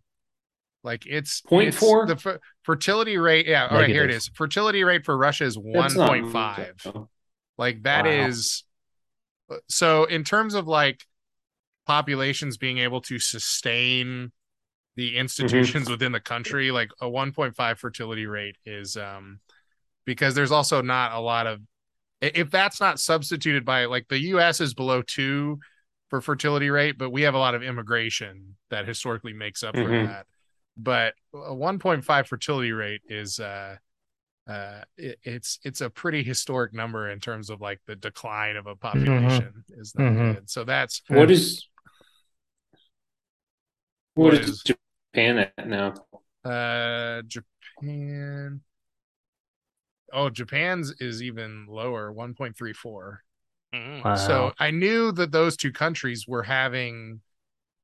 [0.84, 2.06] like it's Point it's- four?
[2.06, 3.46] The fer- fertility rate.
[3.46, 3.66] Yeah.
[3.68, 4.16] All right, here it Negative.
[4.18, 4.30] is.
[4.34, 7.08] Fertility rate for Russia is 1.5.
[7.58, 8.10] Like that Wow.
[8.28, 8.64] is
[9.68, 11.04] so in terms of like
[11.86, 14.32] populations being able to sustain
[14.96, 19.40] the institutions within the country, like a 1.5 fertility rate is um
[20.04, 21.60] because there's also not a lot of
[22.20, 25.58] if that's not substituted by like the US is below 2
[26.08, 29.82] for fertility rate, but we have a lot of immigration that historically makes up for
[29.82, 30.06] Mhm.
[30.06, 30.26] that.
[30.76, 33.76] But a 1.5 fertility rate is uh
[34.46, 38.66] uh it, it's it's a pretty historic number in terms of like the decline of
[38.66, 40.34] a population is not Mhm.
[40.34, 40.50] good.
[40.50, 41.68] So that's What is
[44.14, 45.94] What what is is- Japan at now?
[46.44, 48.62] uh Japan
[50.12, 53.24] Oh, Japan's is even lower, 1.34.
[53.76, 54.04] Mm.
[54.04, 54.14] Wow.
[54.16, 57.20] So I knew that those two countries were having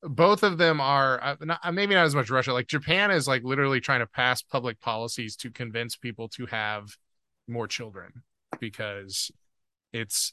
[0.02, 2.52] both of them are uh, not, uh, maybe not as much Russia.
[2.52, 6.97] Like Japan is like literally trying to pass public policies to convince people to have
[7.47, 8.23] more children
[8.59, 9.31] because
[9.93, 10.32] it's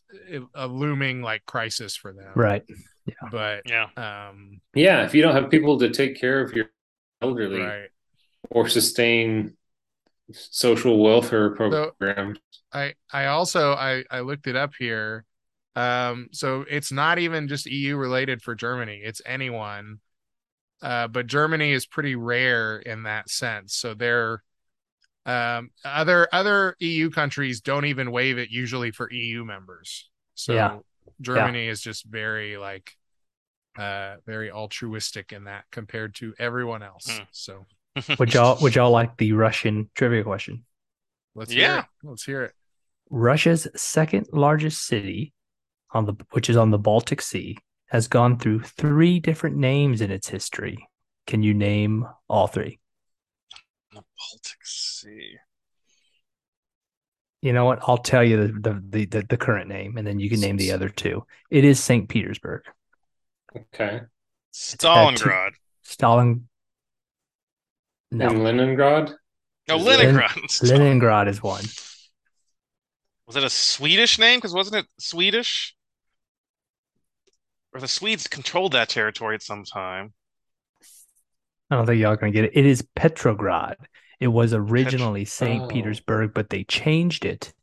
[0.56, 2.32] a looming like crisis for them.
[2.36, 2.64] right.
[3.32, 3.88] But Yeah.
[3.98, 6.72] um Yeah, if you don't have people to take care of your
[7.22, 7.90] elderly right.
[8.50, 9.58] or sustain
[10.32, 12.40] social welfare programs,
[12.72, 15.26] I I also I I looked it up here.
[15.76, 19.02] Um so it's not even just EU related for Germany.
[19.04, 20.00] It's anyone.
[20.82, 23.76] Uh but Germany is pretty rare in that sense.
[23.76, 24.44] So they're
[25.26, 30.10] um other other EU countries don't even waive it usually for EU members.
[30.36, 30.80] So Yeah.
[31.22, 32.96] Germany is just very like
[33.78, 37.08] uh very altruistic in that compared to everyone else.
[37.10, 37.24] Hmm.
[37.32, 37.66] So
[38.20, 40.66] Would y'all would y'all like the Russian trivia question?
[41.36, 41.80] let's hear Yeah.
[41.80, 41.86] it.
[42.04, 42.54] Let's hear it.
[43.10, 45.34] Russia's second largest city
[45.92, 47.58] on the which is on the Baltic Sea
[47.88, 50.88] has gone through three different names in its history.
[51.26, 52.80] Can you name all three?
[53.92, 55.36] The Baltic Sea.
[57.42, 57.80] You know what?
[57.84, 60.58] I'll tell you the the the, the, the current name and then you can name
[60.58, 61.26] the other two.
[61.50, 62.08] It is St.
[62.10, 62.62] Petersburg.
[63.56, 64.02] okay, had
[64.52, 65.52] two- Stalingrad.
[65.84, 66.48] Stalin
[68.12, 68.28] No.
[68.30, 69.10] and Leningrad.
[69.10, 69.16] Is
[69.70, 70.32] it- Leningrad.
[70.64, 71.64] Leningrad is one.
[73.26, 74.38] Was it a Swedish name?
[74.40, 75.76] Because wasn't it Swedish?
[77.74, 80.14] Or the Swedes controlled that territory at some time.
[81.70, 82.52] I don't think y'all are gonna get it.
[82.56, 83.78] It is Petrograd.
[84.20, 85.68] It was originally Saint Oh.
[85.68, 87.54] Petersburg, but they changed it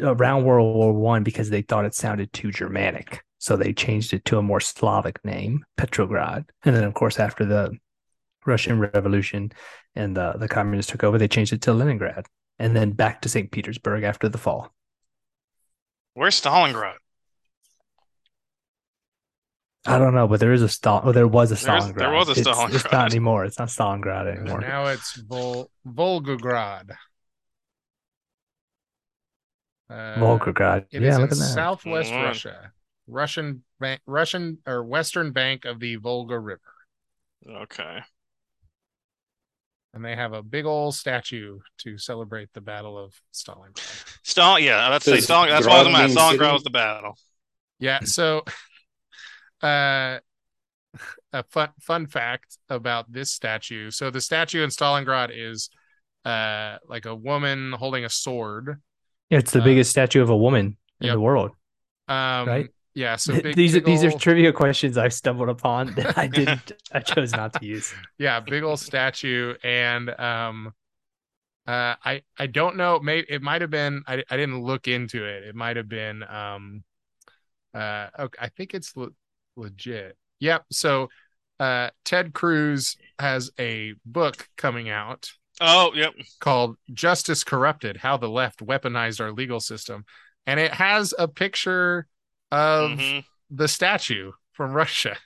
[0.00, 3.22] around World War One because they thought it sounded too Germanic.
[3.38, 6.44] So they changed it to a more Slavic name, Petrograd.
[6.64, 7.76] And then, of course, after the
[8.46, 9.50] Russian Revolution
[9.96, 12.26] and the, the communists took over, they changed it to Leningrad,
[12.60, 14.72] and then back to Saint Petersburg after the fall.
[16.14, 16.96] Where's Stalingrad?
[19.84, 21.00] I don't know, but there is a Stal.
[21.04, 21.98] Oh, there was a There is- Stalingrad.
[21.98, 23.44] there was a It's- It's, not anymore.
[23.44, 24.60] It's not Stalingrad anymore.
[24.60, 26.90] Now it's Vol- Volgograd.
[29.90, 30.86] Uh, Volgograd.
[30.90, 31.54] It yeah, is look in at that.
[31.54, 32.10] southwest.
[32.12, 32.72] Russia,
[33.06, 36.60] Russian bank, Russian or western bank of the Volga River,
[37.46, 37.98] Okay.
[39.92, 44.18] and they have a big old statue to celebrate the Battle of Stalingrad.
[44.22, 47.18] Stalin, yeah, that's say Does Stalin, that's why I was Grad Stalingrad was the battle.
[47.78, 48.44] Yeah, so
[49.62, 50.18] uh
[51.32, 53.90] a fun fun fact about this statue.
[53.90, 55.70] So the statue in Stalingrad is
[56.24, 58.80] uh like a woman holding a sword.
[59.30, 61.12] It's the Uh, biggest statue of a woman in yep.
[61.12, 61.52] the world.
[62.08, 62.70] Um Right.
[62.94, 66.72] yeah, so big, these big these are trivia questions I stumbled upon that I didn't.
[66.92, 67.94] I chose not to use.
[68.18, 70.72] yeah, big old statue and um
[71.66, 75.24] uh I I don't know, maybe it might have been I I didn't look into
[75.26, 75.44] it.
[75.44, 76.84] It might have been um
[77.74, 78.94] uh okay, I think it's
[79.56, 80.16] legit.
[80.40, 80.64] Yep.
[80.72, 81.08] So
[81.60, 85.30] uh Ted Cruz has a book coming out
[85.60, 86.12] Oh, yep.
[86.40, 90.04] called Justice Corrupted: How the Left Weaponized Our Legal System.
[90.46, 92.06] And it has a picture
[92.50, 93.24] of Mhm.
[93.50, 95.16] the statue from Russia.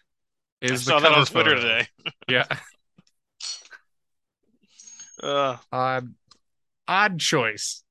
[0.60, 1.60] Is the saw that on Twitter photo.
[1.62, 1.88] today.
[2.28, 2.46] Yeah.
[5.22, 6.14] Uh, odd
[6.86, 7.82] odd choice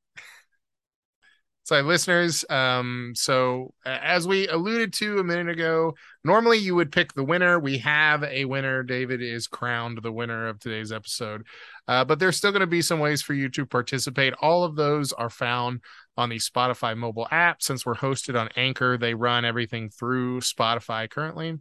[1.64, 5.95] so listeners um so as we alluded to a minute ago
[6.26, 10.47] normally you would pick the winner we have a winner david is crowned the winner
[10.47, 11.45] of today's episode
[11.88, 14.76] uh, but there's still going to be some ways for you to participate all of
[14.76, 15.80] those are found
[16.18, 21.10] on the spotify mobile app since we're hosted on anchor they run everything through spotify
[21.10, 21.57] currently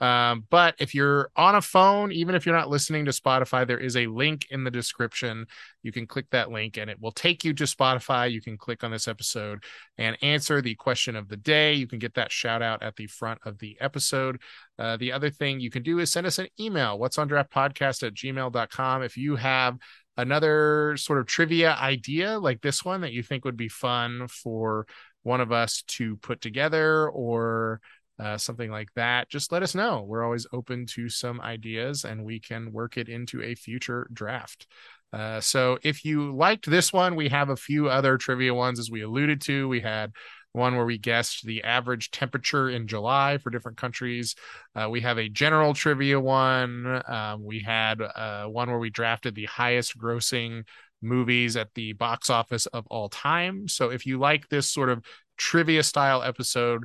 [0.00, 3.78] um, but if you're on a phone, even if you're not listening to Spotify, there
[3.78, 5.46] is a link in the description.
[5.82, 8.30] You can click that link and it will take you to Spotify.
[8.30, 9.64] You can click on this episode
[9.96, 11.74] and answer the question of the day.
[11.74, 14.05] You can get that shout out at the front of the episode.
[14.12, 17.52] Uh, the other thing you can do is send us an email, what's on draft
[17.52, 19.02] podcast at gmail.com.
[19.02, 19.78] If you have
[20.16, 24.86] another sort of trivia idea like this one that you think would be fun for
[25.22, 27.80] one of us to put together or
[28.18, 30.02] uh, something like that, just let us know.
[30.06, 34.66] We're always open to some ideas and we can work it into a future draft.
[35.12, 38.90] Uh, so if you liked this one, we have a few other trivia ones as
[38.90, 39.68] we alluded to.
[39.68, 40.12] We had
[40.56, 44.34] one where we guessed the average temperature in July for different countries.
[44.74, 47.02] Uh, we have a general trivia one.
[47.06, 50.64] Um, we had uh, one where we drafted the highest grossing
[51.02, 53.68] movies at the box office of all time.
[53.68, 55.04] So if you like this sort of
[55.36, 56.84] trivia style episode,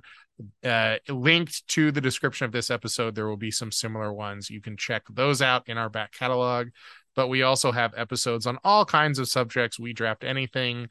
[0.64, 4.50] uh, linked to the description of this episode, there will be some similar ones.
[4.50, 6.70] You can check those out in our back catalog.
[7.14, 9.78] But we also have episodes on all kinds of subjects.
[9.78, 10.88] We draft anything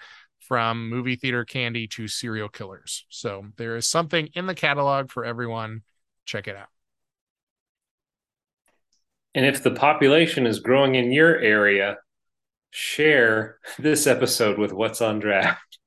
[0.50, 3.06] from movie theater candy to serial killers.
[3.08, 5.82] So there is something in the catalog for everyone.
[6.24, 6.66] Check it out.
[9.32, 11.98] And if the population is growing in your area,
[12.72, 15.78] share this episode with what's on draft.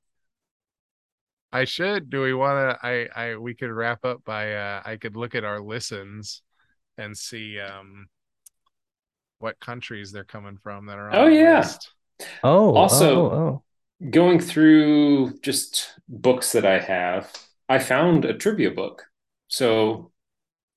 [1.52, 2.08] I should.
[2.08, 2.86] Do we want to?
[2.86, 6.40] I, I, we could wrap up by, uh, I could look at our listens
[6.96, 8.06] and see, um,
[9.40, 11.58] what countries they're coming from that are on Oh, the yeah.
[11.58, 11.90] list.
[12.42, 13.60] Oh, Also- oh, oh.
[14.10, 17.32] Going through just books that I have,
[17.68, 19.04] I found a trivia book.
[19.48, 20.12] So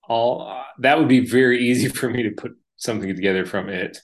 [0.08, 4.00] all uh, that would be very easy for me to put something together from it.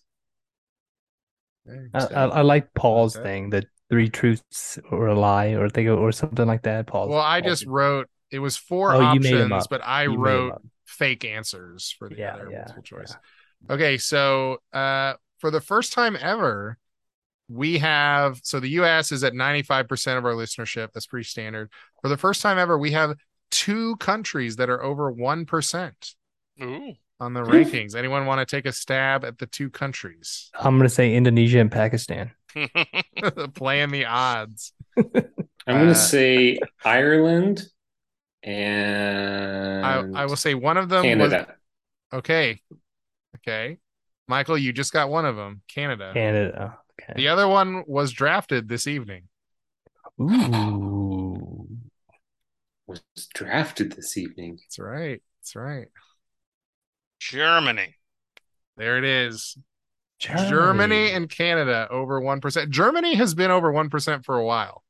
[1.94, 3.22] I, I, I like Paul's Okay.
[3.24, 6.88] thing, the three truths or a lie, or they go or something like that.
[6.88, 7.10] Paul.
[7.10, 10.56] Well, I Paul's- just wrote it was four Oh, you options, but I you wrote
[10.86, 13.18] fake answers for the Yeah, other yeah, multiple choice.
[13.70, 16.78] Okay, so uh for the first time ever,
[17.50, 20.90] we have so the US is at 95% of our listenership.
[20.94, 21.70] That's pretty standard.
[22.02, 23.16] For the first time ever, we have
[23.52, 25.92] two countries that are over 1%
[26.62, 26.94] ooh.
[27.20, 27.96] on the rankings.
[27.96, 30.50] Anyone want to take a stab at the two countries?
[30.60, 32.32] I'm gonna say Indonesia and Pakistan.
[33.56, 34.74] Playing the odds.
[34.98, 35.04] I'm
[35.78, 37.64] going Uh, to say Ireland
[38.44, 39.86] and
[40.18, 41.56] I will say one of them was Canada.
[42.14, 42.60] okay.
[43.38, 43.78] Okay.
[44.28, 45.62] Michael, you just got one of them.
[45.68, 46.12] Canada.
[46.14, 46.78] Canada.
[47.02, 47.14] Okay.
[47.16, 49.24] The other one was drafted this evening.
[50.22, 51.68] Ooh.
[52.88, 53.02] Was
[53.34, 54.58] drafted this evening.
[54.62, 55.22] That's right.
[55.40, 55.88] That's right.
[57.20, 57.96] Germany.
[58.78, 59.58] There it is.
[60.20, 62.70] Germany, and Canada over 1%.
[62.70, 64.84] Germany has been over 1% for a while.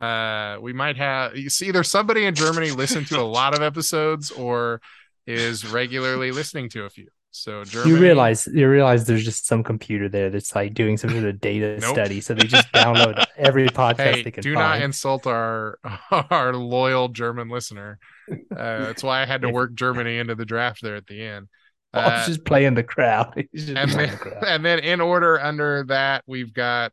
[0.00, 3.62] Uh, we might have you see either somebody in Germany listened to a lot of
[3.62, 4.80] episodes or
[5.28, 7.06] is regularly listening to a few.
[7.34, 11.10] So Germany, you realize you realize there's just some computer there that's like doing some
[11.10, 11.94] sort of data Nope.
[11.94, 15.78] study, so they just download every podcast hey, they can do not insult our
[16.10, 17.98] our loyal German listener.
[18.30, 18.36] Uh,
[18.84, 21.48] that's why I had to work Germany into the draft there at the end.
[21.94, 23.34] I was Uh, just playing the crowd.
[23.74, 24.44] And then, the crowd.
[24.46, 26.92] and then in order under that, we've got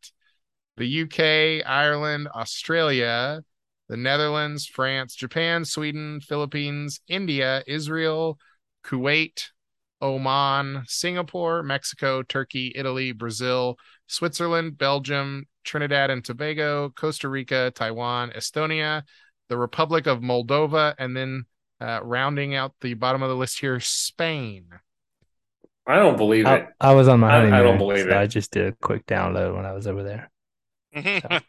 [0.78, 3.42] the UK, Ireland, Australia,
[3.90, 8.38] the Netherlands, France, Japan, Sweden, Philippines, India, Israel,
[8.86, 9.48] Kuwait,
[10.02, 13.78] Oman, Singapore, Mexico, Turkey, Italy, Brazil,
[14.08, 19.04] Switzerland, Belgium, Trinidad and Tobago, Costa Rica, Taiwan, Estonia,
[19.50, 21.46] the Republic of Moldova, and then
[21.82, 24.66] uh, rounding out the bottom of the list here, Spain.
[25.88, 26.68] I don't believe I, it.
[26.80, 28.14] I was on my I- I don't believe so it.
[28.18, 30.30] I just did a quick download when I was over there.
[30.94, 31.44] That's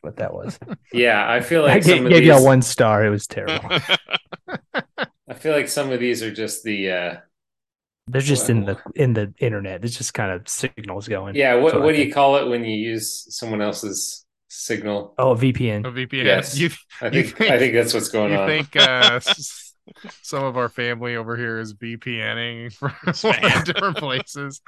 [0.00, 0.58] what that was.
[0.92, 2.28] Yeah, I feel I like gave, some of gave these.
[2.28, 3.04] y'all one star.
[3.04, 3.70] It was terrible.
[5.28, 6.90] I feel like some of these are just the.
[6.90, 7.16] uh
[8.08, 9.84] They're just in the in the internet.
[9.84, 11.34] It's just kind of signals going.
[11.34, 15.14] Yeah, what what what do you call it when you use someone else's signal?
[15.18, 15.84] Oh, a VPN.
[15.86, 16.24] A VPN.
[16.24, 16.56] Yes.
[16.56, 16.70] You,
[17.00, 18.38] I You think, think- I think that's what's going on.
[18.38, 18.48] you on.
[18.48, 19.20] think uh,
[20.22, 22.92] some of our family over here is VPNing from
[23.64, 24.60] different places?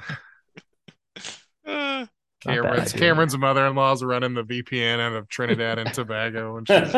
[1.65, 2.07] Uh, Not
[2.45, 2.93] bad Cameron's.
[2.93, 6.91] Cameron's mother-in-law's running the VPN out of Trinidad and Tobago, and she's.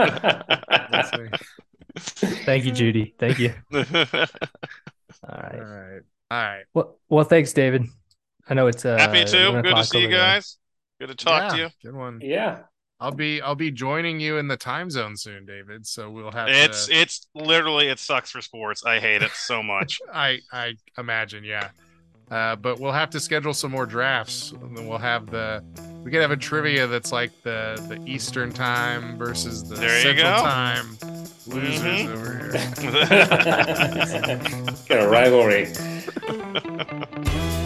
[2.45, 3.13] Thank you, Judy.
[3.19, 3.53] Thank you.
[3.73, 3.83] All
[5.29, 6.01] All right.
[6.37, 6.65] Right, all right.
[6.73, 7.83] Well, well, thanks, David.
[8.47, 9.61] I know it's uh, Happy too.
[9.61, 10.19] Good to see you over there.
[10.35, 10.57] guys.
[10.99, 11.69] Good to talk to you.
[11.83, 12.19] Good one.
[12.21, 12.59] yeah.
[12.99, 15.87] I'll be I'll be joining you in the time zone soon, David.
[15.87, 16.93] So we'll have It's to.
[16.93, 18.85] it's literally it sucks for sports.
[18.85, 19.99] I hate it so much.
[20.13, 21.69] I I imagine, yeah.
[22.31, 25.61] Uh, but we'll have to schedule some more drafts, and then we'll have the.
[26.03, 30.03] We could have a trivia that's like the the Eastern time versus the There you
[30.17, 30.41] Central go.
[30.41, 30.97] time.
[31.47, 32.13] Losers Mhm.
[32.13, 32.51] over here.
[34.89, 35.67] Got a rivalry.